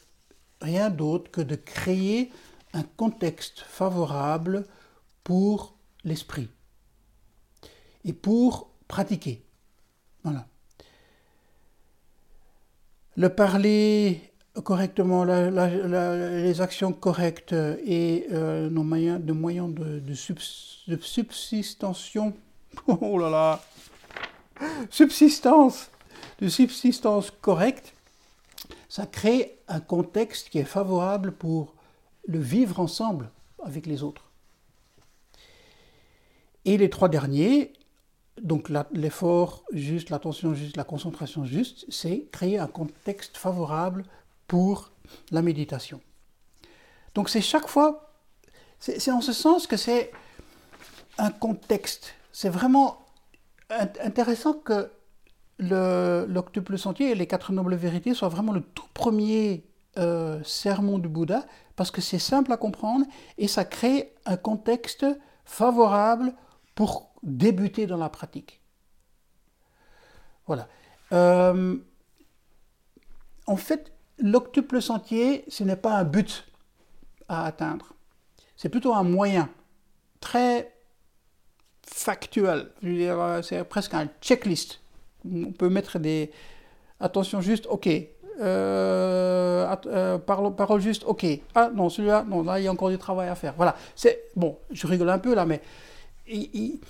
rien 0.60 0.90
d'autre 0.90 1.30
que 1.30 1.40
de 1.40 1.54
créer 1.54 2.30
un 2.72 2.82
contexte 2.82 3.60
favorable 3.60 4.66
pour 5.24 5.76
l'esprit 6.04 6.50
et 8.04 8.12
pour 8.12 8.70
pratiquer. 8.88 9.44
Voilà. 10.22 10.46
Le 13.18 13.28
parler 13.30 14.20
correctement, 14.62 15.24
les 15.24 16.60
actions 16.60 16.92
correctes 16.92 17.52
et 17.52 18.28
euh, 18.30 18.70
nos 18.70 18.84
moyens, 18.84 19.20
de 19.20 19.32
moyens 19.32 19.74
de, 19.74 19.98
de, 19.98 20.14
subsistance, 20.14 22.16
oh 22.86 23.18
là 23.18 23.28
là, 23.28 23.60
subsistance, 24.88 25.90
de 26.40 26.48
subsistance 26.48 27.32
correcte, 27.32 27.92
ça 28.88 29.04
crée 29.04 29.58
un 29.66 29.80
contexte 29.80 30.50
qui 30.50 30.60
est 30.60 30.64
favorable 30.64 31.32
pour 31.32 31.74
le 32.28 32.38
vivre 32.38 32.78
ensemble 32.78 33.30
avec 33.64 33.86
les 33.86 34.04
autres. 34.04 34.30
Et 36.64 36.78
les 36.78 36.88
trois 36.88 37.08
derniers, 37.08 37.72
donc 38.42 38.70
l'effort 38.92 39.64
juste, 39.72 40.10
l'attention 40.10 40.54
juste, 40.54 40.76
la 40.76 40.84
concentration 40.84 41.44
juste, 41.44 41.86
c'est 41.88 42.26
créer 42.32 42.58
un 42.58 42.66
contexte 42.66 43.36
favorable 43.36 44.04
pour 44.46 44.90
la 45.30 45.42
méditation. 45.42 46.00
Donc 47.14 47.28
c'est 47.28 47.40
chaque 47.40 47.68
fois, 47.68 48.12
c'est 48.78 49.10
en 49.10 49.20
ce 49.20 49.32
sens 49.32 49.66
que 49.66 49.76
c'est 49.76 50.10
un 51.18 51.30
contexte. 51.30 52.14
C'est 52.32 52.48
vraiment 52.48 52.98
intéressant 54.00 54.54
que 54.54 54.90
l'octuple 55.58 56.78
sentier 56.78 57.10
et 57.10 57.14
les 57.14 57.26
quatre 57.26 57.52
nobles 57.52 57.74
vérités 57.74 58.14
soient 58.14 58.28
vraiment 58.28 58.52
le 58.52 58.60
tout 58.60 58.86
premier 58.94 59.64
euh, 59.98 60.40
sermon 60.44 60.98
du 60.98 61.08
Bouddha, 61.08 61.44
parce 61.74 61.90
que 61.90 62.00
c'est 62.00 62.20
simple 62.20 62.52
à 62.52 62.56
comprendre 62.56 63.04
et 63.36 63.48
ça 63.48 63.64
crée 63.64 64.14
un 64.26 64.36
contexte 64.36 65.04
favorable 65.44 66.32
pour 66.76 67.07
débuter 67.22 67.86
dans 67.86 67.96
la 67.96 68.08
pratique. 68.08 68.60
Voilà. 70.46 70.68
Euh, 71.12 71.76
en 73.46 73.56
fait, 73.56 73.92
l'octuple 74.18 74.80
sentier, 74.82 75.44
ce 75.48 75.64
n'est 75.64 75.76
pas 75.76 75.94
un 75.96 76.04
but 76.04 76.46
à 77.28 77.44
atteindre. 77.44 77.94
C'est 78.56 78.68
plutôt 78.68 78.94
un 78.94 79.02
moyen 79.02 79.48
très 80.20 80.74
factuel. 81.86 82.70
Euh, 82.84 83.42
c'est 83.42 83.64
presque 83.64 83.94
un 83.94 84.08
checklist. 84.20 84.80
On 85.24 85.52
peut 85.52 85.68
mettre 85.68 85.98
des. 85.98 86.30
Attention 87.00 87.40
juste, 87.40 87.66
ok. 87.66 87.88
Euh, 88.40 90.18
parole, 90.18 90.54
parole, 90.54 90.80
juste, 90.80 91.04
ok. 91.04 91.26
Ah 91.54 91.70
non, 91.74 91.88
celui-là, 91.88 92.24
non, 92.26 92.42
là, 92.42 92.58
il 92.58 92.64
y 92.64 92.68
a 92.68 92.72
encore 92.72 92.90
du 92.90 92.98
travail 92.98 93.28
à 93.28 93.34
faire. 93.34 93.54
Voilà. 93.56 93.76
C'est 93.94 94.24
bon, 94.36 94.58
je 94.70 94.86
rigole 94.86 95.10
un 95.10 95.18
peu 95.18 95.34
là, 95.34 95.44
mais 95.44 95.60
il, 96.28 96.80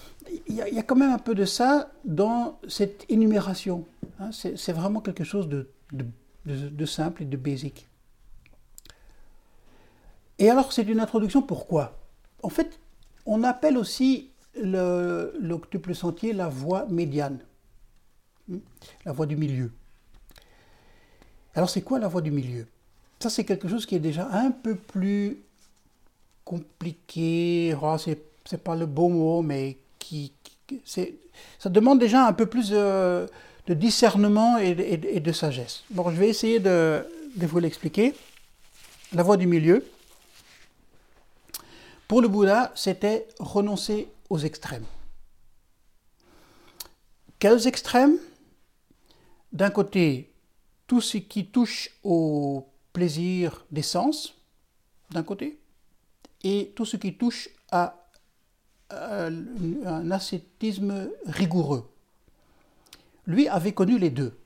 y, 0.48 0.78
a, 0.78 0.82
quand 0.82 0.96
même 0.96 1.12
un 1.12 1.18
peu 1.18 1.34
de 1.34 1.44
ça 1.44 1.90
dans 2.04 2.58
cette 2.68 3.04
énumération. 3.08 3.86
Hein. 4.18 4.30
C'est 4.32 4.72
vraiment 4.72 5.00
quelque 5.00 5.24
chose 5.24 5.48
de, 5.48 6.86
simple 6.86 7.22
et 7.22 7.26
de 7.26 7.36
basique. 7.36 7.86
Et 10.38 10.50
alors, 10.50 10.72
c'est 10.72 10.82
une 10.82 11.00
introduction, 11.00 11.42
pourquoi? 11.42 11.98
En 12.42 12.48
fait, 12.48 12.78
on 13.26 13.42
appelle 13.42 13.76
aussi 13.76 14.30
l'octuple 14.54 15.94
sentier 15.94 16.32
la 16.32 16.48
voie 16.48 16.86
médiane, 16.86 17.40
hmm, 18.48 18.58
la 19.04 19.12
voie 19.12 19.26
du 19.26 19.36
milieu. 19.36 19.72
Alors, 21.54 21.70
c'est 21.70 21.82
quoi 21.82 21.98
la 21.98 22.08
voie 22.08 22.20
du 22.20 22.30
milieu? 22.30 22.66
Ça, 23.18 23.30
c'est 23.30 23.44
quelque 23.44 23.68
chose 23.68 23.84
qui 23.84 23.96
est 23.96 24.00
déjà 24.00 24.28
un 24.30 24.52
peu 24.52 24.76
plus 24.76 25.42
compliqué, 26.44 27.76
oh, 27.80 27.96
c'est 27.98 28.27
c'est 28.48 28.64
pas 28.64 28.74
le 28.74 28.86
bon 28.86 29.10
mot, 29.10 29.42
mais 29.42 29.76
qui, 29.98 30.32
ça 30.88 31.68
demande 31.68 31.98
déjà 31.98 32.26
un 32.26 32.32
peu 32.32 32.46
plus 32.46 32.70
de, 32.70 33.28
discernement 33.68 34.56
et 34.56 34.74
de, 35.20 35.32
sagesse. 35.32 35.84
Bon, 35.90 36.10
je 36.10 36.16
vais 36.16 36.30
essayer 36.30 36.58
de, 36.58 37.04
vous 37.36 37.58
l'expliquer. 37.58 38.14
La 39.12 39.22
voie 39.22 39.36
du 39.36 39.46
milieu. 39.46 39.86
Pour 42.06 42.22
le 42.22 42.28
Bouddha, 42.28 42.72
c'était 42.74 43.28
renoncer 43.38 44.08
aux 44.30 44.38
extrêmes. 44.38 44.86
Quels 47.38 47.66
extrêmes? 47.66 48.16
D'un 49.52 49.70
côté, 49.70 50.32
tout 50.86 51.02
ce 51.02 51.18
qui 51.18 51.48
touche 51.48 51.90
au 52.02 52.66
plaisir 52.94 53.66
des 53.70 53.82
sens, 53.82 54.34
d'un 55.10 55.22
côté, 55.22 55.58
et 56.44 56.72
tout 56.74 56.86
ce 56.86 56.96
qui 56.96 57.14
touche 57.14 57.50
à 57.70 57.97
un 58.90 60.10
ascétisme 60.10 61.10
rigoureux. 61.26 61.90
Lui 63.26 63.48
avait 63.48 63.72
connu 63.72 63.98
les 63.98 64.10
deux. 64.10 64.38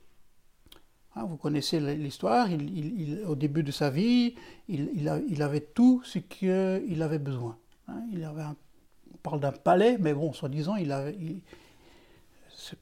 Hein, 1.15 1.25
vous 1.25 1.37
connaissez 1.37 1.79
l'histoire, 1.79 2.47
au 3.27 3.35
début 3.35 3.63
de 3.63 3.71
sa 3.71 3.89
vie, 3.89 4.35
il, 4.67 5.41
avait 5.41 5.61
tout 5.61 6.01
ce 6.03 6.19
qu'il 6.19 7.01
avait 7.01 7.19
besoin. 7.19 7.57
Hein, 7.87 8.01
il 8.11 8.23
avait 8.23 8.43
on 8.43 9.17
parle 9.17 9.39
d'un 9.39 9.51
palais, 9.51 9.97
mais 9.99 10.13
bon, 10.13 10.33
soi-disant, 10.33 10.75
il 10.75 10.91
avait, 10.91 11.15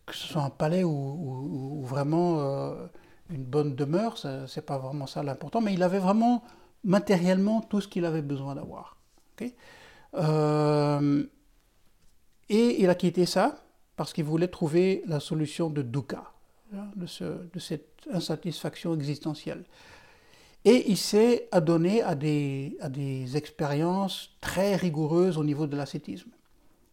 que 0.05 0.15
ce 0.15 0.27
soit 0.27 0.43
un 0.43 0.49
palais 0.49 0.83
ou, 0.83 1.81
vraiment 1.83 2.39
euh, 2.39 2.87
une 3.29 3.43
bonne 3.43 3.75
demeure, 3.75 4.17
c'est 4.17 4.65
pas 4.65 4.77
vraiment 4.77 5.07
ça 5.07 5.23
l'important, 5.23 5.59
mais 5.59 5.73
il 5.73 5.83
avait 5.83 5.99
vraiment 5.99 6.43
matériellement 6.83 7.61
tout 7.61 7.81
ce 7.81 7.87
qu'il 7.87 8.05
avait 8.05 8.21
besoin 8.21 8.55
d'avoir. 8.55 8.95
euh, 10.15 11.25
et 12.51 12.83
il 12.83 12.89
a 12.89 12.95
quitté 12.95 13.25
ça 13.25 13.63
parce 13.95 14.11
qu'il 14.11 14.25
voulait 14.25 14.49
trouver 14.49 15.03
la 15.07 15.21
solution 15.21 15.69
de 15.69 15.81
dukkha, 15.81 16.33
hein, 16.75 16.91
de, 16.97 17.05
cette 17.59 18.07
insatisfaction 18.11 18.93
existentielle. 18.93 19.63
Et 20.65 20.91
il 20.91 20.97
s'est 20.97 21.47
adonné 21.53 22.01
à 22.01 22.13
des, 22.13 22.75
expériences 23.35 24.31
très 24.41 24.75
rigoureuses 24.75 25.37
au 25.37 25.45
niveau 25.45 25.65
de 25.65 25.77
l'ascétisme. 25.77 26.29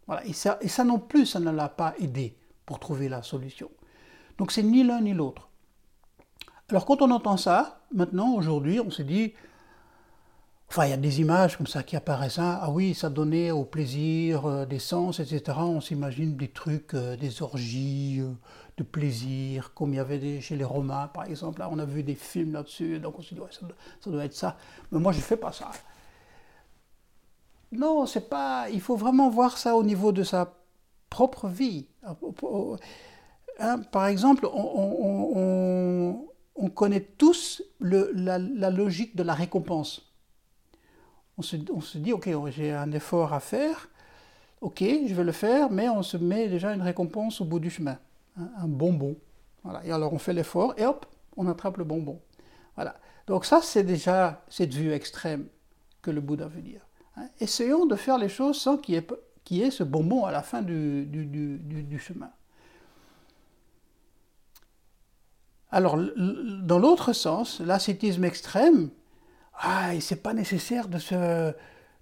Voilà. 0.06 0.24
Et 0.24 0.32
ça 0.32 0.84
non 0.84 1.00
plus, 1.00 1.26
ça 1.26 1.40
ne 1.40 1.50
l'a 1.50 1.68
pas 1.68 1.92
aidé 1.98 2.36
pour 2.64 2.78
trouver 2.78 3.08
la 3.08 3.24
solution. 3.24 3.68
Donc 4.38 4.52
c'est 4.52 4.62
ni 4.62 4.84
l'un 4.84 5.00
ni 5.00 5.12
l'autre. 5.12 5.48
Alors 6.68 6.86
quand 6.86 7.02
on 7.02 7.10
entend 7.10 7.36
ça, 7.36 7.80
maintenant, 7.92 8.34
aujourd'hui, 8.34 8.78
on 8.78 8.90
se 8.90 9.02
dit, 9.02 9.34
Enfin, 10.70 10.84
il 10.84 10.90
y 10.90 10.92
a 10.92 10.98
des 10.98 11.20
images 11.20 11.56
comme 11.56 11.66
ça 11.66 11.82
qui 11.82 11.96
apparaissent. 11.96 12.38
Hein. 12.38 12.58
Ah 12.60 12.70
oui, 12.70 12.94
ça 12.94 13.08
donnait 13.08 13.50
au 13.50 13.64
plaisir 13.64 14.44
euh, 14.44 14.66
des 14.66 14.78
sens, 14.78 15.18
etc. 15.18 15.56
On 15.60 15.80
s'imagine 15.80 16.36
des 16.36 16.48
trucs, 16.48 16.92
euh, 16.92 17.16
des 17.16 17.40
orgies 17.40 18.18
euh, 18.20 18.34
de 18.76 18.82
plaisir, 18.82 19.72
comme 19.72 19.94
il 19.94 19.96
y 19.96 19.98
avait 19.98 20.42
chez 20.42 20.56
les 20.56 20.64
Romains, 20.64 21.08
par 21.08 21.24
exemple. 21.24 21.60
Là, 21.60 21.70
on 21.72 21.78
a 21.78 21.86
vu 21.86 22.02
des 22.02 22.14
films 22.14 22.52
là-dessus, 22.52 23.00
donc 23.00 23.18
on 23.18 23.22
se 23.22 23.34
dit, 23.34 23.40
ça, 23.50 24.10
doit 24.10 24.24
être 24.24 24.34
ça. 24.34 24.58
Mais 24.92 24.98
moi, 24.98 25.12
je 25.12 25.18
ne 25.18 25.22
fais 25.22 25.38
pas 25.38 25.52
ça. 25.52 25.70
Non, 27.72 28.04
c'est 28.04 28.28
pas. 28.28 28.68
Il 28.70 28.82
faut 28.82 28.96
vraiment 28.96 29.30
voir 29.30 29.56
ça 29.56 29.74
au 29.74 29.82
niveau 29.82 30.12
de 30.12 30.22
sa 30.22 30.54
propre 31.08 31.48
vie. 31.48 31.86
Hein, 33.58 33.78
par 33.90 34.06
exemple, 34.06 34.46
on, 34.52 36.18
connaît 36.74 37.00
tous 37.00 37.62
la 37.80 38.70
logique 38.70 39.16
de 39.16 39.22
la 39.22 39.34
récompense 39.34 40.07
on 41.38 41.42
se, 41.42 41.98
dit, 41.98 42.12
ok, 42.12 42.28
j'ai 42.50 42.72
un 42.72 42.90
effort 42.90 43.32
à 43.32 43.38
faire, 43.38 43.88
ok, 44.60 44.80
je 44.80 45.14
vais 45.14 45.24
le 45.24 45.32
faire, 45.32 45.70
mais 45.70 45.88
on 45.88 46.02
se 46.02 46.16
met 46.16 46.48
déjà 46.48 46.74
une 46.74 46.82
récompense 46.82 47.40
au 47.40 47.44
bout 47.44 47.60
du 47.60 47.70
chemin, 47.70 47.96
hein, 48.36 48.50
un 48.58 48.66
bonbon. 48.66 49.16
Voilà. 49.62 49.84
Et 49.84 49.92
alors 49.92 50.12
on 50.12 50.18
fait 50.18 50.32
l'effort 50.32 50.74
et 50.76 50.84
hop, 50.84 51.06
on 51.36 51.46
attrape 51.46 51.76
le 51.76 51.84
bonbon. 51.84 52.20
Voilà. 52.74 52.96
Donc 53.28 53.44
ça, 53.44 53.60
c'est 53.62 53.84
déjà 53.84 54.42
cette 54.48 54.74
vue 54.74 54.92
extrême 54.92 55.46
que 56.02 56.10
le 56.10 56.20
Bouddha 56.20 56.46
veut 56.46 56.62
dire. 56.62 56.80
Hein. 57.16 57.28
Essayons 57.40 57.86
de 57.86 57.94
faire 57.94 58.18
les 58.18 58.28
choses 58.28 58.58
sans 58.58 58.76
qu'il 58.76 59.00
y, 59.50 59.62
ait 59.62 59.70
ce 59.70 59.84
bonbon 59.84 60.24
à 60.24 60.32
la 60.32 60.42
fin 60.42 60.62
du, 60.62 61.06
du 61.06 61.98
chemin. 61.98 62.30
Alors, 65.70 65.98
dans 65.98 66.78
l'autre 66.78 67.12
sens, 67.12 67.60
l'ascétisme 67.60 68.24
extrême, 68.24 68.90
ah, 69.60 69.90
c'est 70.00 70.22
pas 70.22 70.34
nécessaire 70.34 70.88
de 70.88 70.98
se, 70.98 71.52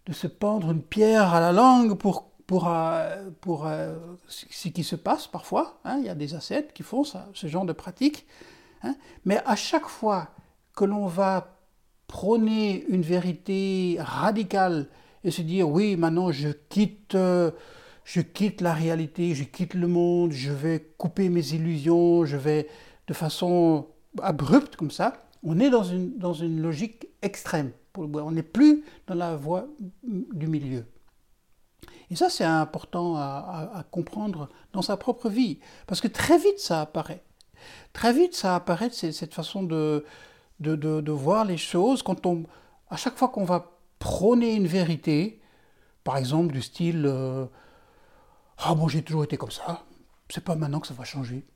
de 0.07 0.13
se 0.13 0.27
pendre 0.27 0.71
une 0.71 0.83
pierre 0.83 1.35
à 1.35 1.41
la 1.41 1.53
langue 1.53 1.97
pour, 1.97 2.31
pour, 2.47 2.69
euh, 2.69 3.31
pour 3.41 3.67
euh, 3.67 3.97
ce 4.29 4.69
qui 4.69 4.85
se 4.85 4.97
passe 4.97 5.27
parfois. 5.27 5.79
Hein. 5.85 5.99
il 6.01 6.07
y 6.07 6.09
a 6.09 6.15
des 6.15 6.35
ascètes 6.35 6.73
qui 6.73 6.83
font 6.83 7.05
ce 7.05 7.47
genre 7.47 7.65
de 7.65 7.73
pratique. 7.73 8.27
Hein. 8.83 8.95
mais 9.25 9.41
à 9.47 9.57
chaque 9.57 9.87
fois 9.87 10.29
que 10.77 10.85
l'on 10.85 11.07
va 11.07 11.57
prôner 12.09 12.85
une 12.89 13.01
vérité 13.03 13.97
radicale 13.99 14.89
et 15.25 15.31
se 15.31 15.43
dire 15.43 15.69
oui, 15.69 15.97
maintenant 15.97 16.31
je 16.31 16.51
quitte, 16.69 17.15
euh, 17.15 17.51
je 18.05 18.21
quitte 18.21 18.61
la 18.61 18.75
réalité, 18.75 19.35
je 19.35 19.45
quitte 19.45 19.75
le 19.75 19.89
monde, 19.89 20.33
je 20.33 20.53
vais 20.53 20.93
couper 20.99 21.31
mes 21.31 21.55
illusions, 21.55 22.25
je 22.25 22.37
vais 22.37 22.69
de 23.09 23.15
façon 23.15 23.87
abrupte 24.23 24.77
comme 24.77 24.91
ça, 24.91 25.26
on 25.47 25.61
est 25.61 25.71
dans 25.71 25.85
une, 25.85 26.19
dans 26.19 26.33
une 26.33 26.61
logique 26.61 27.07
extrême. 27.23 27.71
On 27.97 28.33
n'est 28.33 28.43
plus 28.43 28.85
dans 29.07 29.15
la 29.15 29.37
voie 29.37 29.69
du 30.03 30.49
milieu. 30.49 30.85
Et 32.11 32.17
ça, 32.17 32.29
c'est 32.29 32.45
important 32.45 33.17
à, 33.17 33.85
comprendre 33.91 34.49
dans 34.73 34.83
sa 34.83 34.97
propre 34.97 35.29
vie. 35.29 35.61
Parce 35.87 36.01
que 36.01 36.09
très 36.09 36.37
vite, 36.37 36.59
ça 36.59 36.83
apparaît. 36.83 37.23
Très 37.93 38.13
vite, 38.13 38.35
ça 38.35 38.57
apparaît, 38.57 38.91
cette 38.91 39.33
façon 39.33 39.63
de, 39.63 40.05
de, 40.61 40.75
de, 40.75 41.13
voir 41.13 41.45
les 41.45 41.57
choses. 41.57 42.03
Quand 42.03 42.27
on, 42.27 42.45
à 42.91 42.97
chaque 42.97 43.17
fois 43.17 43.29
qu'on 43.29 43.45
va 43.45 43.71
prôner 44.01 44.55
une 44.55 44.67
vérité, 44.67 45.41
par 46.05 46.17
exemple 46.17 46.53
du 46.53 46.61
style 46.61 47.05
euh, 47.07 47.47
Ah 48.59 48.75
bon, 48.75 48.89
j'ai 48.89 49.03
toujours 49.03 49.25
été 49.25 49.37
comme 49.37 49.51
ça, 49.51 49.85
c'est 50.29 50.45
pas 50.45 50.57
maintenant 50.57 50.81
que 50.81 50.87
ça 50.89 50.95
va 50.95 51.05
changer. 51.05 51.47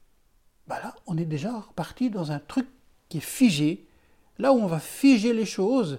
Ben 0.69 0.77
là, 0.77 0.95
on 1.07 1.19
est 1.19 1.27
déjà 1.27 1.59
reparti 1.61 2.09
dans 2.09 2.33
un 2.33 2.39
truc 2.39 2.67
qui 3.11 3.19
est 3.19 3.21
figé. 3.21 3.87
Là 4.39 4.55
où 4.55 4.57
on 4.57 4.67
va 4.67 4.81
figer 4.81 5.35
les 5.35 5.45
choses, 5.45 5.99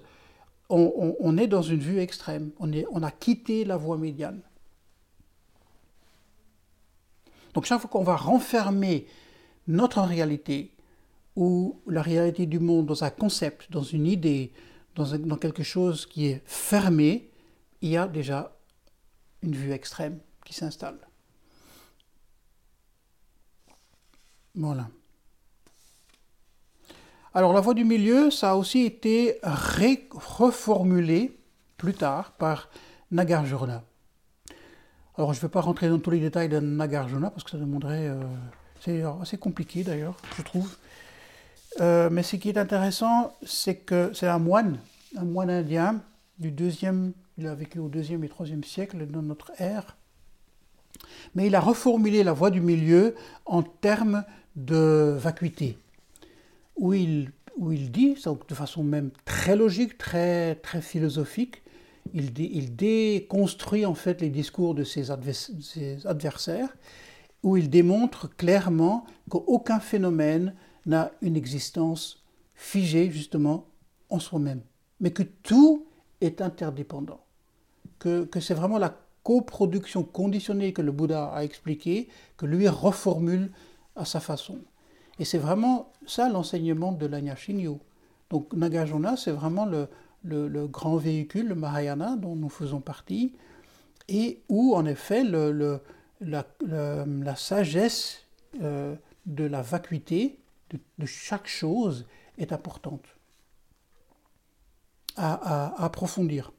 on, 0.70 1.38
est 1.38 1.48
dans 1.48 1.62
une 1.62 1.82
vue 1.82 2.00
extrême. 2.00 2.52
On, 2.60 3.04
a 3.04 3.12
quitté 3.12 3.66
la 3.66 3.78
voie 3.78 3.98
médiane. 3.98 4.42
Donc 7.54 7.66
chaque 7.66 7.82
fois 7.82 7.90
qu'on 7.90 8.04
va 8.04 8.16
renfermer 8.16 9.06
notre 9.68 10.02
réalité 10.02 10.72
ou 11.36 11.82
la 11.86 12.02
réalité 12.02 12.46
du 12.46 12.60
monde 12.60 12.86
dans 12.86 13.04
un 13.04 13.10
concept, 13.10 13.70
dans 13.70 13.84
une 13.84 14.08
idée, 14.08 14.54
dans, 14.96 15.18
dans 15.18 15.36
quelque 15.36 15.64
chose 15.64 16.06
qui 16.06 16.28
est 16.28 16.42
fermé, 16.46 17.30
il 17.82 17.90
y 17.90 17.98
a 17.98 18.08
déjà 18.08 18.56
une 19.42 19.56
vue 19.56 19.74
extrême 19.74 20.20
qui 20.46 20.54
s'installe. 20.54 21.00
Voilà. 24.56 24.90
Alors 27.34 27.54
la 27.54 27.62
voie 27.62 27.74
du 27.74 27.86
milieu, 27.86 28.30
ça 28.30 28.52
a 28.52 28.56
aussi 28.56 28.82
été 28.82 29.40
reformulé 29.44 31.38
plus 31.78 31.94
tard 31.94 32.34
par 32.34 32.70
Nagarjuna. 33.10 33.84
Alors 35.18 35.34
je 35.34 35.40
ne 35.40 35.42
vais 35.44 35.50
pas 35.50 35.62
rentrer 35.62 35.88
dans 35.88 36.00
tous 36.00 36.12
les 36.12 36.20
détails 36.20 36.50
de 36.50 36.60
Nagarjuna 36.60 37.30
parce 37.30 37.44
que 37.44 37.52
ça 37.52 37.58
demanderait... 37.58 38.08
Euh, 38.08 38.22
c'est 38.82 39.04
assez 39.22 39.38
compliqué 39.38 39.84
d'ailleurs, 39.84 40.18
je 40.36 40.42
trouve. 40.42 40.76
Euh, 41.80 42.10
mais 42.12 42.24
ce 42.24 42.36
qui 42.36 42.50
est 42.50 42.58
intéressant, 42.58 43.34
c'est 43.44 43.76
que 43.76 44.12
c'est 44.14 44.28
un 44.28 44.40
moine, 44.40 44.80
un 45.16 45.24
moine 45.24 45.50
indien 45.50 46.02
du 46.40 46.52
deuxième, 46.52 47.14
il 47.38 47.48
a 47.48 47.56
vécu 47.56 47.80
au 47.80 47.88
deuxième 47.88 48.24
et 48.24 48.30
troisième 48.30 48.64
siècle 48.64 49.08
de 49.08 49.22
notre 49.22 49.52
ère. 49.60 49.96
Mais 51.36 51.48
il 51.48 51.56
a 51.56 51.62
reformulé 51.62 52.24
la 52.24 52.34
voie 52.34 52.50
du 52.50 52.60
milieu 52.60 53.16
en 53.46 53.64
termes 53.64 54.26
de 54.56 55.16
vacuité, 55.18 55.78
où 56.82 56.94
il, 56.94 57.32
où 57.58 57.72
il 57.72 57.92
dit, 57.92 58.16
de 58.50 58.56
façon 58.56 58.84
même 58.84 59.12
très 59.24 59.56
logique, 59.56 59.98
très, 60.00 60.56
très 60.56 60.82
philosophique, 60.82 61.62
il, 62.12 62.76
déconstruit 62.76 63.86
en 63.86 63.94
fait 63.94 64.20
les 64.20 64.30
discours 64.30 64.74
de 64.74 64.84
ses, 64.84 65.12
adversaires, 65.12 66.76
où 67.44 67.56
il 67.56 67.70
démontre 67.70 68.36
clairement 68.36 69.06
qu'aucun 69.30 69.80
phénomène 69.80 70.56
n'a 70.88 71.12
une 71.22 71.38
existence 71.38 72.26
figée 72.56 73.12
justement 73.12 73.68
en 74.10 74.20
soi-même, 74.20 74.62
mais 75.00 75.12
que 75.12 75.24
tout 75.24 75.86
est 76.20 76.42
interdépendant, 76.42 77.24
que, 78.00 78.26
que 78.26 78.40
c'est 78.40 78.56
vraiment 78.56 78.80
la 78.80 78.98
coproduction 79.24 80.02
conditionnée 80.04 80.74
que 80.74 80.82
le 80.82 80.92
Bouddha 80.92 81.28
a 81.28 81.44
expliqué, 81.44 82.10
que 82.38 82.48
lui 82.48 82.68
reformule 82.68 83.52
à 83.96 84.04
sa 84.04 84.20
façon. 84.20 84.58
Et 85.22 85.24
c'est 85.24 85.38
vraiment 85.38 85.94
ça 86.08 86.30
l'enseignement 86.30 86.92
de 86.92 87.06
l'Anya 87.06 87.36
Shinyo. 87.36 87.80
Donc 88.32 88.52
Nagarjuna, 88.54 89.16
c'est 89.18 89.30
vraiment 89.30 89.68
le, 89.68 89.88
grand 90.66 90.98
véhicule, 90.98 91.50
le 91.50 91.54
Mahayana, 91.54 92.16
dont 92.16 92.36
nous 92.36 92.50
faisons 92.50 92.82
partie, 92.82 93.36
et 94.08 94.42
où 94.50 94.74
en 94.74 94.84
effet 94.88 95.24
la, 95.24 97.36
sagesse 97.36 98.26
euh, 98.64 98.96
de 99.28 99.44
la 99.44 99.62
vacuité 99.62 100.40
de, 100.72 101.06
chaque 101.06 101.48
chose 101.48 102.08
est 102.40 102.52
importante 102.52 103.06
à, 105.18 105.34
à, 105.34 105.84
à 105.84 105.86
approfondir. 105.86 106.52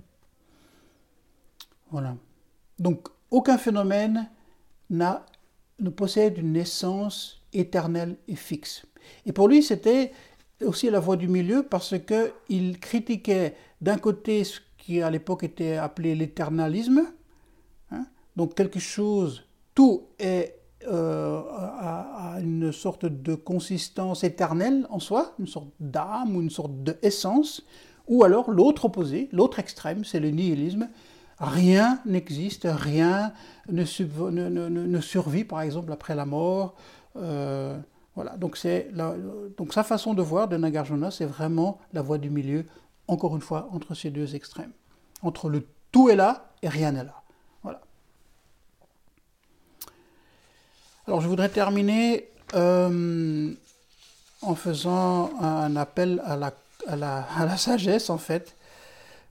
Voilà. 1.90 2.14
Donc 2.78 3.08
aucun 3.32 3.58
phénomène 3.58 4.30
n'a 4.88 5.26
ne 5.80 5.90
possède 5.90 6.38
une 6.38 6.54
essence 6.54 7.41
éternelle 7.52 8.16
et 8.28 8.36
fixe. 8.36 8.84
Et 9.26 9.32
pour 9.32 9.48
lui, 9.48 9.62
c'était 9.62 10.12
aussi 10.64 10.90
la 10.90 11.00
voie 11.00 11.16
du 11.16 11.28
milieu 11.28 11.62
parce 11.62 11.94
qu'il 11.98 12.78
critiquait 12.78 13.54
d'un 13.80 13.98
côté 13.98 14.44
ce 14.44 14.60
qui 14.78 15.02
à 15.02 15.10
l'époque 15.10 15.44
était 15.44 15.76
appelé 15.76 16.14
l'éternalisme, 16.14 17.06
hein, 17.90 18.06
donc 18.36 18.54
quelque 18.54 18.80
chose, 18.80 19.44
tout 19.74 20.04
est 20.18 20.56
euh, 20.88 21.40
à, 21.50 22.38
une 22.40 22.72
sorte 22.72 23.06
de 23.06 23.34
consistance 23.34 24.24
éternelle 24.24 24.86
en 24.90 24.98
soi, 24.98 25.34
une 25.38 25.46
sorte 25.46 25.68
d'âme 25.78 26.36
ou 26.36 26.40
une 26.40 26.50
sorte 26.50 26.82
d'essence, 26.82 27.64
ou 28.08 28.24
alors 28.24 28.50
l'autre 28.50 28.86
opposé, 28.86 29.28
l'autre 29.32 29.60
extrême, 29.60 30.04
c'est 30.04 30.20
le 30.20 30.30
nihilisme, 30.30 30.88
Rien 31.42 31.98
n'existe, 32.06 32.68
rien 32.70 33.32
ne, 33.68 35.00
survit, 35.00 35.42
par 35.42 35.60
exemple, 35.62 35.92
après 35.92 36.14
la 36.14 36.24
mort. 36.24 36.76
Euh, 37.16 37.78
voilà, 38.14 38.36
donc, 38.36 38.58
donc 39.56 39.72
sa 39.72 39.82
façon 39.84 40.14
de 40.14 40.22
voir 40.22 40.48
de 40.48 40.56
Nagarjuna, 40.56 41.10
c'est 41.10 41.24
vraiment 41.24 41.80
la 41.92 42.02
voie 42.02 42.18
du 42.18 42.30
milieu, 42.30 42.66
encore 43.08 43.34
une 43.34 43.40
fois, 43.40 43.68
entre 43.72 43.94
ces 43.94 44.10
deux 44.10 44.34
extrêmes. 44.34 44.72
Entre 45.22 45.48
le 45.48 45.66
tout 45.92 46.08
est 46.08 46.16
là 46.16 46.50
et 46.62 46.68
rien 46.68 46.92
n'est 46.92 47.04
là. 47.04 47.22
Voilà. 47.62 47.80
Alors 51.06 51.20
je 51.20 51.28
voudrais 51.28 51.48
terminer 51.48 52.28
euh, 52.54 53.52
en 54.42 54.54
faisant 54.54 55.30
un 55.40 55.76
appel 55.76 56.22
à 56.24 56.36
la, 56.36 56.52
à 56.86 57.46
la 57.46 57.56
sagesse, 57.56 58.10
en 58.10 58.18
fait, 58.18 58.56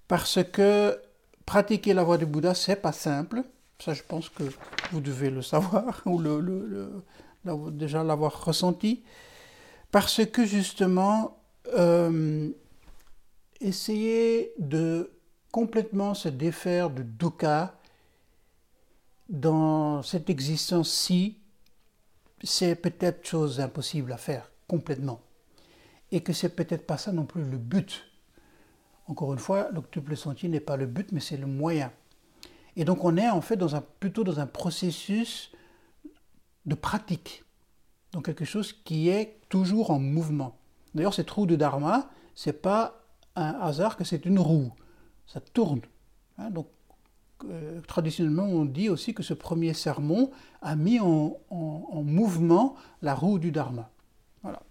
parce 0.08 0.44
que 0.44 1.00
pratiquer 1.46 1.94
la 1.94 2.04
voie 2.04 2.18
du 2.18 2.26
Bouddha, 2.26 2.54
c'est 2.54 2.78
pas 2.78 2.92
simple. 2.92 3.44
Ça, 3.80 3.94
je 3.94 4.04
pense 4.08 4.30
que 4.30 4.44
vous 4.92 5.02
devez 5.02 5.30
le 5.30 5.42
savoir 5.42 6.02
ou 6.06 6.20
le, 6.20 7.04
déjà 7.44 8.04
l'avoir 8.04 8.46
ressenti. 8.46 9.04
Parce 9.92 10.26
que 10.26 10.46
justement, 10.46 11.38
euh, 11.74 12.50
essayer 13.60 14.54
de 14.60 15.12
complètement 15.52 16.14
se 16.14 16.30
défaire 16.30 16.90
de 16.90 17.04
dukkha 17.04 17.76
dans 19.30 20.02
cette 20.02 20.30
existence-ci, 20.30 21.38
c'est 22.44 22.76
peut-être 22.76 23.26
chose 23.26 23.60
impossible 23.60 24.14
à 24.14 24.18
faire 24.18 24.52
complètement. 24.68 25.22
Et 26.12 26.22
que 26.22 26.34
c'est 26.34 26.56
peut-être 26.56 26.86
pas 26.86 26.98
ça 26.98 27.12
non 27.12 27.26
plus 27.26 27.44
le 27.44 27.58
but 27.58 28.12
encore 29.12 29.34
une 29.34 29.40
fois, 29.40 29.70
l'octuple 29.74 30.16
sentier 30.16 30.48
n'est 30.48 30.62
pas 30.62 30.78
le 30.78 30.86
but, 30.86 31.12
mais 31.12 31.20
c'est 31.20 31.36
le 31.36 31.46
moyen. 31.46 31.92
Et 32.78 32.86
donc 32.86 33.04
on 33.04 33.18
est 33.18 33.30
en 33.30 33.42
fait 33.42 33.60
plutôt 34.00 34.24
dans 34.24 34.40
un 34.40 34.48
processus 34.48 35.52
de 36.66 36.76
pratique, 36.76 37.44
donc 38.14 38.26
quelque 38.26 38.46
chose 38.46 38.74
qui 38.74 39.10
est 39.10 39.40
toujours 39.50 39.92
en 39.92 40.00
mouvement. 40.00 40.58
D'ailleurs, 40.94 41.14
cette 41.14 41.30
roue 41.30 41.46
de 41.46 41.56
Dharma, 41.56 42.10
c'est 42.36 42.62
pas 42.62 43.04
un 43.36 43.54
hasard 43.62 43.98
que 43.98 44.04
c'est 44.04 44.26
une 44.26 44.40
roue, 44.40 44.72
ça 45.26 45.40
tourne. 45.40 45.82
Hein. 46.38 46.50
donc 46.50 46.68
euh, 47.50 47.82
traditionnellement, 47.88 48.46
on 48.46 48.66
dit 48.66 48.90
aussi 48.90 49.14
que 49.14 49.24
ce 49.24 49.34
premier 49.34 49.74
sermon 49.74 50.32
a 50.62 50.76
mis 50.76 51.00
en, 51.00 51.38
en 51.50 52.04
mouvement 52.04 52.76
la 53.02 53.16
roue 53.16 53.40
du 53.40 53.52
Dharma. 53.52 53.90
Voilà. 54.44 54.62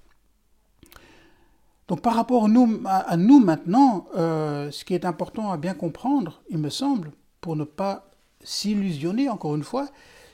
Donc 1.91 2.03
par 2.03 2.15
rapport 2.15 2.45
à 2.45 2.49
nous, 2.49 2.81
à 2.87 3.17
nous 3.17 3.41
maintenant, 3.41 4.07
euh, 4.17 4.71
ce 4.71 4.85
qui 4.85 4.95
est 4.95 5.05
important 5.05 5.51
à 5.51 5.57
bien 5.57 5.75
comprendre, 5.75 6.41
il 6.49 6.59
me 6.59 6.71
semble, 6.71 7.11
pour 7.41 7.57
ne 7.57 7.65
pas 7.65 8.09
s'illusionner 8.45 9.29
encore 9.29 9.57
une 9.57 9.65
fois, 9.65 9.89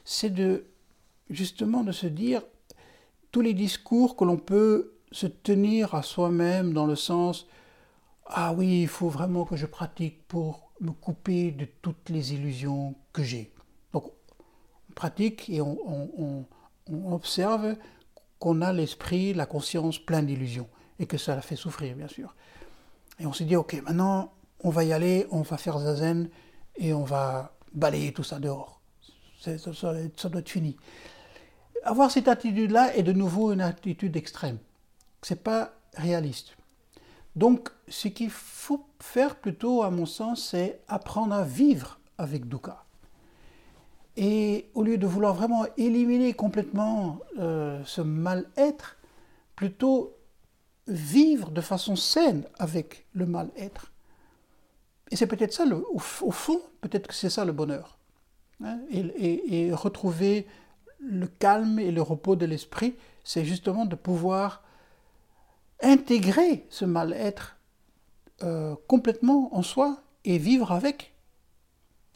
c'est 0.05 0.29
de 0.29 0.67
justement 1.31 1.83
de 1.83 1.93
se 1.93 2.07
dire 2.07 2.43
tous 3.33 3.41
les 3.41 3.55
discours 3.55 4.17
que 4.17 4.25
l'on 4.25 4.39
peut 4.39 4.95
se 5.13 5.27
tenir 5.27 5.95
à 5.95 6.03
soi-même 6.03 6.73
dans 6.73 6.87
le 6.87 6.97
sens 6.97 7.47
ah 8.29 8.53
oui, 8.53 8.83
il 8.83 8.89
faut 8.89 9.09
vraiment 9.09 9.45
que 9.45 9.57
je 9.57 9.67
pratique 9.67 10.27
pour 10.27 10.73
me 10.81 10.91
couper 10.91 11.53
de 11.53 11.65
toutes 11.65 12.09
les 12.11 12.35
illusions 12.35 12.95
que 13.13 13.23
j'ai. 13.23 13.53
Donc 13.93 14.07
on 14.91 14.93
pratique 14.95 15.49
et 15.49 15.61
on, 15.61 16.47
observe 17.11 17.77
qu'on 18.39 18.63
a 18.63 18.73
l'esprit, 18.73 19.35
la 19.35 19.47
conscience 19.47 19.99
plein 19.99 20.23
d'illusions 20.23 20.69
et 20.99 21.07
que 21.07 21.19
ça 21.19 21.35
la 21.35 21.43
fait 21.43 21.57
souffrir 21.57 21.97
bien 21.97 22.09
sûr. 22.09 22.35
Et 23.19 23.27
on 23.27 23.33
s'est 23.33 23.45
dit 23.45 23.57
ok, 23.57 23.81
maintenant 23.85 24.33
on 24.61 24.71
va 24.71 24.85
y 24.85 24.93
aller, 24.93 25.27
on 25.31 25.43
va 25.43 25.57
faire 25.57 25.79
zazen 25.79 26.29
et 26.77 26.93
on 26.93 27.05
va 27.05 27.57
balayer 27.73 28.13
tout 28.13 28.25
ça 28.25 28.39
dehors. 28.39 28.81
Ça, 29.41 29.57
ça, 29.59 30.29
doit 30.29 30.41
être 30.41 30.49
fini. 30.49 30.77
Avoir 31.87 32.11
cette 32.11 32.29
attitude-là 32.29 32.95
est 32.97 33.03
de 33.03 33.13
nouveau 33.13 33.53
une 33.53 33.61
attitude 33.61 34.17
extrême. 34.17 34.59
C'est 35.23 35.43
pas 35.43 35.73
réaliste. 35.95 36.57
Donc, 37.37 37.69
ce 37.89 38.09
qu'il 38.09 38.31
faut 38.31 38.85
faire 38.99 39.37
plutôt, 39.37 39.83
à 39.83 39.91
mon 39.91 40.07
sens, 40.07 40.49
c'est 40.51 40.81
apprendre 40.89 41.35
à 41.35 41.45
vivre 41.45 42.01
avec 42.19 42.49
dukkha. 42.49 42.85
Et 44.17 44.71
au 44.75 44.83
lieu 44.83 44.99
de 44.99 45.07
vouloir 45.07 45.35
vraiment 45.35 45.67
éliminer 45.77 46.33
complètement 46.33 47.19
euh, 47.39 47.83
ce 47.85 48.01
mal-être, 48.01 48.97
plutôt 49.55 50.17
vivre 50.89 51.51
de 51.51 51.61
façon 51.61 51.97
saine 51.97 52.45
avec 52.59 53.07
le 53.13 53.27
mal-être. 53.27 53.93
Et 55.11 55.17
c'est 55.17 55.27
peut-être 55.27 55.53
ça, 55.53 55.65
le, 55.65 55.85
au, 55.93 55.99
fond, 55.99 56.61
peut-être 56.81 57.07
que 57.07 57.15
c'est 57.15 57.31
ça 57.31 57.45
le 57.45 57.53
bonheur. 57.53 57.99
Hein, 58.65 58.81
et, 58.91 59.71
retrouver 59.73 60.47
le 61.09 61.27
calme 61.27 61.79
et 61.79 61.91
le 61.91 62.03
repos 62.03 62.37
de 62.37 62.47
l'esprit, 62.47 62.95
c'est 63.25 63.45
justement 63.45 63.87
de 63.87 63.95
pouvoir 63.97 64.63
intégrer 65.83 66.67
ce 66.71 66.85
mal-être 66.85 67.57
euh, 68.43 68.75
complètement 68.87 69.55
en 69.55 69.63
soi 69.63 70.03
et 70.25 70.39
vivre 70.39 70.73
avec. 70.73 71.15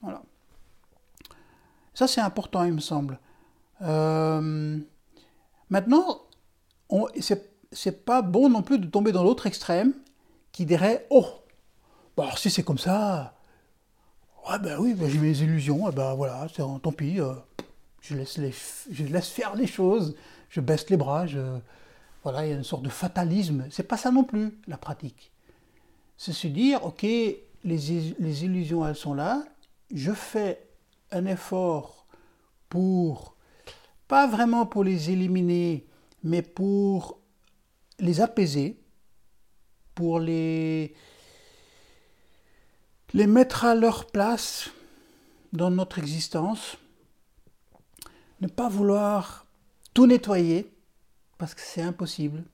Voilà. 0.02 0.22
Ça, 1.94 2.06
c'est 2.06 2.20
important, 2.20 2.64
il 2.64 2.72
me 2.72 2.80
semble. 2.80 3.18
Euh, 3.82 4.78
maintenant, 5.68 6.22
c'est 7.72 8.04
pas 8.04 8.22
bon 8.22 8.48
non 8.48 8.62
plus 8.62 8.78
de 8.78 8.86
tomber 8.86 9.12
dans 9.12 9.22
l'autre 9.22 9.46
extrême 9.46 9.94
qui 10.52 10.66
dirait 10.66 11.06
Oh, 11.10 11.26
bah, 12.16 12.30
si 12.36 12.50
c'est 12.50 12.62
comme 12.62 12.78
ça, 12.78 13.34
ouais, 14.48 14.58
ben 14.58 14.78
oui, 14.78 14.94
ben, 14.94 15.08
j'ai 15.08 15.18
mes 15.18 15.38
illusions, 15.40 15.88
et 15.88 15.92
ben 15.92 16.14
voilà, 16.14 16.46
tant 16.54 16.92
pis, 16.92 17.20
euh, 17.20 17.34
je, 18.00 18.14
laisse 18.14 19.28
faire 19.28 19.54
les 19.54 19.66
choses, 19.66 20.16
je 20.48 20.60
baisse 20.60 20.88
les 20.90 20.96
bras, 20.96 21.26
voilà, 22.22 22.46
il 22.46 22.50
y 22.50 22.52
a 22.52 22.56
une 22.56 22.64
sorte 22.64 22.82
de 22.82 22.88
fatalisme. 22.88 23.66
C'est 23.70 23.84
pas 23.84 23.96
ça 23.96 24.10
non 24.10 24.24
plus, 24.24 24.58
la 24.66 24.76
pratique. 24.76 25.32
C'est 26.16 26.32
se 26.32 26.48
dire, 26.48 26.84
ok, 26.84 27.02
les, 27.02 27.92
illusions, 28.44 28.86
elles 28.86 28.96
sont 28.96 29.14
là, 29.14 29.44
je 29.92 30.12
fais 30.12 30.66
un 31.10 31.26
effort 31.26 32.06
pour, 32.68 33.36
pas 34.06 34.26
vraiment 34.26 34.66
pour 34.66 34.84
les 34.84 35.10
éliminer, 35.10 35.86
mais 36.22 36.42
pour 36.42 37.18
les 37.98 38.20
apaiser, 38.20 38.78
pour 39.94 40.20
les 40.20 40.94
mettre 43.14 43.64
à 43.64 43.74
leur 43.74 44.06
place 44.06 44.70
dans 45.52 45.70
notre 45.70 45.98
existence, 45.98 46.76
ne 48.40 48.48
pas 48.48 48.68
vouloir 48.68 49.46
tout 49.94 50.06
nettoyer, 50.06 50.72
parce 51.38 51.54
que 51.54 51.60
c'est 51.60 51.82
impossible. 51.82 52.44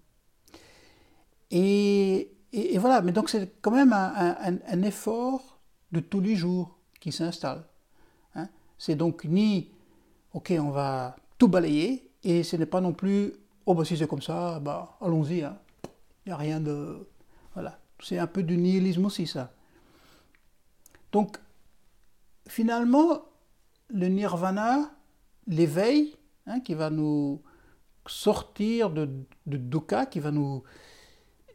Et, 1.50 2.32
voilà, 2.78 3.02
mais 3.02 3.12
donc 3.12 3.28
c'est 3.28 3.60
quand 3.60 3.70
même 3.70 3.92
un, 3.92 4.82
effort 4.82 5.58
de 5.92 6.00
tous 6.00 6.20
les 6.20 6.36
jours 6.36 6.78
qui 7.00 7.12
s'installe. 7.12 7.64
Hein. 8.34 8.48
C'est 8.78 8.96
donc 8.96 9.24
ni, 9.24 9.70
ok, 10.32 10.52
on 10.58 10.70
va 10.70 11.16
tout 11.38 11.48
balayer, 11.48 12.10
et 12.22 12.42
ce 12.42 12.56
n'est 12.56 12.66
pas 12.66 12.80
non 12.80 12.92
plus, 12.92 13.34
oh 13.66 13.74
bah 13.74 13.84
si 13.84 13.96
c'est 13.96 14.08
comme 14.08 14.22
ça, 14.22 14.58
bah 14.60 14.96
allons-y, 15.00 15.42
hein. 15.42 15.58
il 16.24 16.30
n'y 16.30 16.32
a 16.32 16.36
rien 16.36 16.60
de... 16.60 17.06
Voilà, 17.54 17.78
c'est 18.02 18.18
un 18.18 18.26
peu 18.26 18.42
du 18.42 18.56
nihilisme 18.56 19.06
aussi 19.06 19.26
ça. 19.26 19.52
Donc, 21.12 21.38
finalement, 22.48 23.22
le 23.88 24.08
nirvana, 24.08 24.90
l'éveil, 25.46 26.16
hein, 26.46 26.60
qui 26.60 26.74
va 26.74 26.90
nous 26.90 27.42
sortir 28.06 28.90
de, 28.90 29.08
de 29.46 29.56
dukkha, 29.56 30.06
qui 30.06 30.20
va 30.20 30.30
nous... 30.30 30.62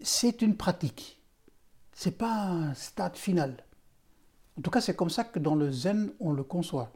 C'est 0.02 0.42
une 0.42 0.58
pratique. 0.58 1.22
C'est 1.94 2.18
pas 2.18 2.48
un 2.48 2.74
stade 2.74 3.16
final. 3.16 3.64
En 4.58 4.62
tout 4.62 4.72
cas, 4.72 4.82
c'est 4.82 4.96
comme 4.96 5.10
ça 5.10 5.24
que 5.24 5.40
dans 5.40 5.56
le 5.56 5.72
zen, 5.72 6.12
on 6.20 6.32
le 6.32 6.44
conçoit. 6.44 6.92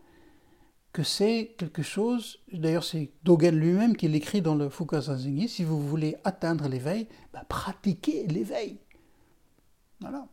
Que 0.92 1.04
c'est 1.04 1.56
quelque 1.58 1.84
chose, 1.84 2.40
d'ailleurs 2.52 2.86
c'est 2.86 3.12
Dogen 3.24 3.56
lui-même 3.56 3.98
qui 3.98 4.08
l'écrit 4.08 4.42
dans 4.42 4.56
le 4.56 4.70
Fukasazengi, 4.70 5.50
si 5.50 5.64
vous 5.66 5.86
voulez 5.86 6.16
atteindre 6.24 6.70
l'éveil, 6.70 7.08
bah, 7.34 7.44
pratiquez 7.48 8.28
l'éveil. 8.28 8.80
Voilà 10.00 10.26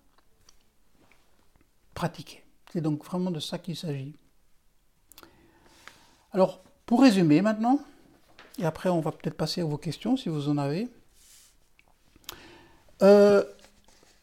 pratiquer. 1.95 2.43
C'est 2.73 2.81
donc 2.81 3.05
vraiment 3.05 3.31
de 3.31 3.41
ça 3.41 3.59
qu'il 3.59 3.77
s'agit. 3.77 4.17
Alors, 6.33 6.63
pour 6.87 7.03
résumer 7.03 7.43
maintenant, 7.43 7.79
et 8.59 8.65
après 8.65 8.89
on 8.89 9.01
va 9.01 9.13
peut-être 9.13 9.37
passer 9.37 9.61
à 9.61 9.65
vos 9.65 9.79
questions 9.79 10.17
si 10.17 10.29
vous 10.29 10.49
en 10.49 10.59
avez. 10.59 10.89
Euh, 13.03 13.45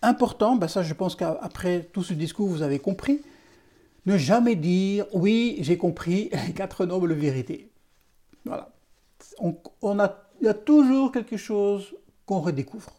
important, 0.01 0.55
ben 0.55 0.67
ça 0.67 0.81
je 0.81 0.93
pense 0.93 1.15
qu'après 1.15 1.83
tout 1.93 2.03
ce 2.03 2.13
discours 2.13 2.47
vous 2.47 2.61
avez 2.61 2.79
compris, 2.79 3.21
ne 4.05 4.17
jamais 4.17 4.55
dire 4.55 5.05
oui 5.13 5.57
j'ai 5.61 5.77
compris 5.77 6.29
les 6.47 6.53
quatre 6.55 6.85
nobles 6.85 7.13
vérités. 7.13 7.69
Voilà. 8.45 8.71
On, 9.81 9.99
a, 9.99 10.23
il 10.41 10.45
y 10.45 10.49
a 10.49 10.53
toujours 10.53 11.11
quelque 11.11 11.37
chose 11.37 11.95
qu'on 12.25 12.39
redécouvre. 12.39 12.93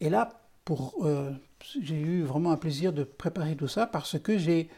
Et 0.00 0.08
là, 0.10 0.40
pour 0.64 0.94
euh, 1.04 1.30
j'ai 1.80 1.96
eu 1.96 2.22
vraiment 2.22 2.50
un 2.50 2.56
plaisir 2.56 2.92
de 2.92 3.04
préparer 3.04 3.56
tout 3.56 3.68
ça 3.68 3.86
parce 3.86 4.18
que 4.18 4.38
j'ai 4.38 4.68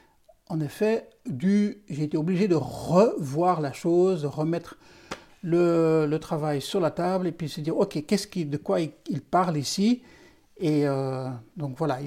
en 0.48 0.60
effet 0.60 1.08
j'ai 1.28 2.02
été 2.02 2.16
obligé 2.16 2.48
de 2.48 2.54
revoir 2.54 3.60
la 3.60 3.72
chose, 3.72 4.22
de 4.22 4.26
remettre 4.26 4.78
le, 5.42 6.16
travail 6.18 6.60
sur 6.60 6.80
la 6.80 6.90
table 6.90 7.26
et 7.26 7.32
puis 7.32 7.48
se 7.48 7.60
dire 7.60 7.76
ok 7.76 8.04
qu'est-ce 8.06 8.26
qui, 8.26 8.44
de 8.44 8.56
quoi 8.56 8.80
il, 8.80 9.20
parle 9.20 9.56
ici? 9.56 10.02
Et 10.58 10.86
euh, 10.86 11.28
donc 11.56 11.76
voilà 11.76 11.98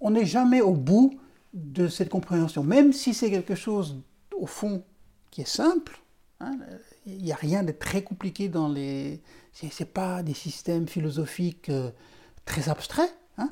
on 0.00 0.10
n'est 0.10 0.26
jamais 0.26 0.60
au 0.60 0.72
bout 0.72 1.18
de 1.54 1.88
cette 1.88 2.08
compréhension 2.08 2.62
même 2.62 2.92
si 2.92 3.14
c'est 3.14 3.30
quelque 3.30 3.54
chose 3.54 4.02
au 4.36 4.46
fond 4.46 4.84
qui 5.30 5.40
est 5.40 5.48
simple 5.48 6.00
hein, 6.40 6.58
il 7.06 7.22
n'y 7.22 7.32
a 7.32 7.36
rien 7.36 7.62
de 7.62 7.72
très 7.72 8.02
compliqué 8.02 8.48
dans 8.48 8.68
les 8.68 9.20
c'est 9.52 9.92
pas 9.92 10.22
des 10.22 10.34
systèmes 10.34 10.86
philosophiques 10.86 11.70
euh, 11.70 11.90
très 12.44 12.68
abstraits 12.68 13.14
Hein. 13.40 13.50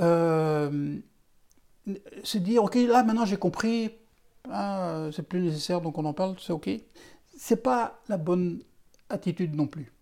Euh, 0.00 0.98
se 2.22 2.38
dire, 2.38 2.64
ok, 2.64 2.74
là 2.74 3.02
maintenant 3.02 3.24
j'ai 3.24 3.36
compris, 3.36 3.90
ah, 4.50 5.08
c'est 5.12 5.22
plus 5.22 5.40
nécessaire 5.40 5.80
donc 5.80 5.98
on 5.98 6.04
en 6.04 6.12
parle, 6.12 6.36
c'est 6.40 6.52
ok. 6.52 6.70
C'est 7.36 7.62
pas 7.62 8.00
la 8.08 8.16
bonne 8.16 8.62
attitude 9.08 9.54
non 9.54 9.66
plus. 9.66 9.92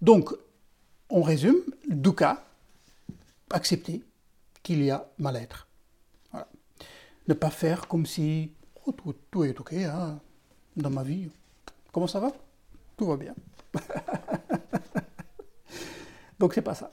Donc, 0.00 0.34
on 1.10 1.22
résume, 1.22 1.62
dukkha, 1.88 2.44
accepter 3.50 4.02
qu'il 4.62 4.82
y 4.82 4.90
a 4.90 5.06
mal-être. 5.18 5.68
Ne 7.26 7.32
pas 7.32 7.50
faire 7.50 7.88
comme 7.88 8.04
si 8.04 8.52
oh, 8.84 8.94
tout, 9.30 9.44
est 9.44 9.58
ok 9.58 9.72
hein, 9.72 10.20
dans 10.76 10.90
ma 10.90 11.02
vie. 11.02 11.30
Comment 11.90 12.06
ça 12.06 12.20
va? 12.20 12.32
Tout 12.98 13.06
va 13.06 13.16
bien. 13.16 13.34
donc 16.38 16.52
c'est 16.52 16.60
pas 16.60 16.74
ça. 16.74 16.92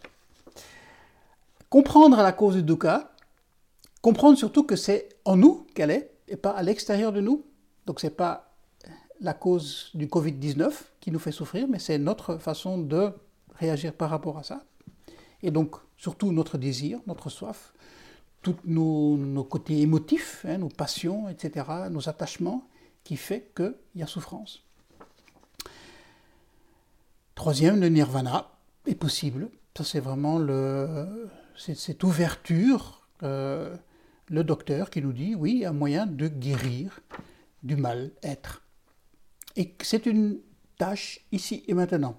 Comprendre 1.70 2.18
la 2.18 2.32
cause 2.32 2.56
du 2.56 2.64
dukkha, 2.64 3.11
comprendre 4.02 4.38
surtout 4.38 4.64
que 4.64 4.76
c'est 4.76 5.10
en 5.26 5.38
nous 5.38 5.68
qu'elle 5.76 5.92
est 5.92 6.12
et 6.28 6.38
pas 6.38 6.52
à 6.52 6.64
l'extérieur 6.64 7.12
de 7.12 7.22
nous. 7.22 7.46
Donc 7.86 8.00
c'est 8.00 8.16
pas 8.16 8.54
la 9.20 9.34
cause 9.34 9.92
du 9.94 10.08
Covid-19 10.08 10.72
qui 11.00 11.12
nous 11.12 11.20
fait 11.20 11.32
souffrir, 11.32 11.68
mais 11.68 11.80
c'est 11.80 11.98
notre 11.98 12.38
façon 12.38 12.78
de 12.78 13.12
réagir 13.56 13.94
par 13.94 14.10
rapport 14.10 14.38
à 14.38 14.44
ça. 14.44 14.64
Et 15.44 15.52
donc 15.52 15.76
surtout 15.98 16.32
notre 16.32 16.58
désir, 16.58 17.00
notre 17.06 17.30
soif, 17.30 17.74
tous 18.42 18.56
nos, 18.66 19.44
côtés 19.44 19.82
émotifs, 19.82 20.46
hein, 20.48 20.58
nos 20.58 20.70
passions, 20.70 21.30
etc., 21.30 21.66
nos 21.90 22.10
attachements, 22.10 22.68
qui 23.04 23.16
fait 23.16 23.52
qu'il 23.56 23.76
y 23.96 24.04
a 24.04 24.08
souffrance. 24.08 24.64
Troisième, 27.36 27.80
le 27.80 27.90
nirvana, 27.90 28.52
est 28.86 28.96
possible. 28.96 29.50
Ça, 29.78 29.84
c'est 29.84 30.00
vraiment 30.00 30.38
le, 30.38 31.30
cette 31.56 32.04
ouverture, 32.04 33.08
euh, 33.24 33.76
le 34.32 34.46
docteur 34.46 34.90
qui 34.90 35.02
nous 35.02 35.12
dit, 35.12 35.36
oui, 35.36 35.66
un 35.66 35.74
moyen 35.74 36.08
de 36.08 36.30
guérir 36.30 37.02
du 37.64 37.76
mal-être. 37.76 38.64
Et 39.58 39.76
c'est 39.82 40.06
une 40.06 40.40
tâche 40.78 41.20
ici 41.34 41.64
et 41.68 41.74
maintenant. 41.74 42.18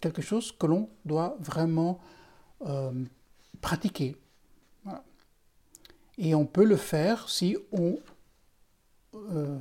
Quelque 0.00 0.22
chose 0.22 0.50
que 0.50 0.66
l'on 0.66 0.88
doit 1.04 1.36
vraiment 1.38 2.00
euh, 2.66 3.04
pratiquer. 3.60 4.16
Et 6.16 6.34
on 6.34 6.46
peut 6.46 6.64
le 6.64 6.76
faire 6.76 7.28
si 7.28 7.56
on, 7.70 7.98
euh, 9.14 9.58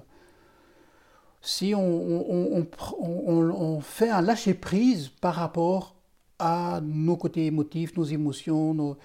on, 1.75 2.65
on, 2.99 3.81
fait 3.81 4.09
un 4.09 4.21
lâcher-prise 4.21 5.09
par 5.09 5.35
rapport 5.35 5.95
à 6.39 6.79
nos 6.81 7.17
côtés 7.17 7.45
émotifs, 7.45 7.95
nos 7.97 8.03
émotions, 8.03 8.97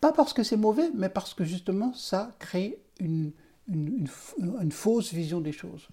pas 0.00 0.12
parce 0.12 0.32
que 0.32 0.42
c'est 0.42 0.56
mauvais, 0.56 0.90
mais 0.94 1.08
parce 1.08 1.34
que 1.34 1.44
justement 1.44 1.92
ça 1.94 2.34
crée 2.38 2.78
une, 2.98 3.32
une, 3.68 4.72
fausse 4.72 5.12
vision 5.12 5.40
des 5.40 5.52
choses. 5.52 5.88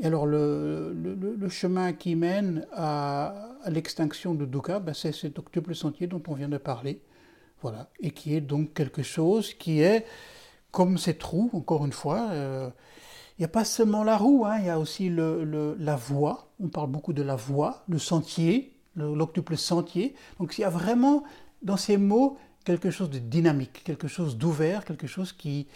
Et 0.00 0.06
alors 0.06 0.26
le, 0.26 0.92
le, 0.94 1.48
chemin 1.48 1.92
qui 1.92 2.14
mène 2.16 2.66
à, 2.72 3.56
l'extinction 3.66 4.34
de 4.34 4.46
Dukkha, 4.46 4.80
ben 4.80 4.94
c'est 4.94 5.12
cet 5.12 5.38
octuple 5.38 5.74
sentier 5.74 6.06
dont 6.06 6.22
on 6.28 6.34
vient 6.34 6.48
de 6.48 6.58
parler, 6.58 7.02
voilà, 7.60 7.90
et 8.00 8.10
qui 8.10 8.34
est 8.34 8.40
donc 8.40 8.72
quelque 8.74 9.02
chose 9.02 9.54
qui 9.54 9.80
est 9.80 10.06
comme 10.70 10.96
cette 10.96 11.22
roue, 11.22 11.50
encore 11.52 11.84
une 11.84 11.92
fois. 11.92 12.28
Euh, 12.30 12.70
il 13.38 13.42
n'y 13.42 13.44
a 13.44 13.48
pas 13.48 13.64
seulement 13.64 14.04
la 14.04 14.16
roue, 14.16 14.44
hein, 14.46 14.58
il 14.58 14.66
y 14.66 14.70
a 14.70 14.78
aussi 14.78 15.08
le, 15.08 15.76
la 15.78 15.96
voie. 15.96 16.52
On 16.60 16.68
parle 16.68 16.90
beaucoup 16.90 17.12
de 17.12 17.22
la 17.22 17.36
voie, 17.36 17.84
le 17.88 17.98
sentier, 17.98 18.74
l'octuple 18.96 19.56
sentier. 19.56 20.14
Donc 20.38 20.58
il 20.58 20.62
y 20.62 20.64
a 20.64 20.70
vraiment 20.70 21.24
dans 21.62 21.76
ces 21.76 21.96
mots 21.96 22.36
quelque 22.64 22.90
chose 22.90 23.10
de 23.10 23.18
dynamique, 23.18 23.82
quelque 23.84 24.08
chose 24.08 24.36
d'ouvert, 24.36 24.84
quelque 24.84 25.06
chose 25.06 25.32
qui 25.32 25.68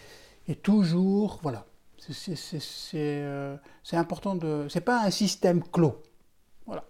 est 0.49 0.63
toujours, 0.63 1.41
voilà. 1.43 1.67
C'est 1.99 2.95
euh, 2.95 3.57
important 3.93 4.37
de. 4.37 4.67
C'est 4.69 4.81
pas 4.81 5.03
un 5.03 5.11
système 5.11 5.63
clos. 5.63 6.01
Voilà. 6.67 6.85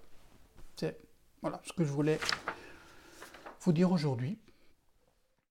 C'est 0.77 0.99
voilà 1.41 1.61
ce 1.65 1.73
que 1.73 1.85
je 1.85 1.91
voulais 1.91 2.19
vous 3.61 3.73
dire 3.73 3.91
aujourd'hui. 3.91 4.39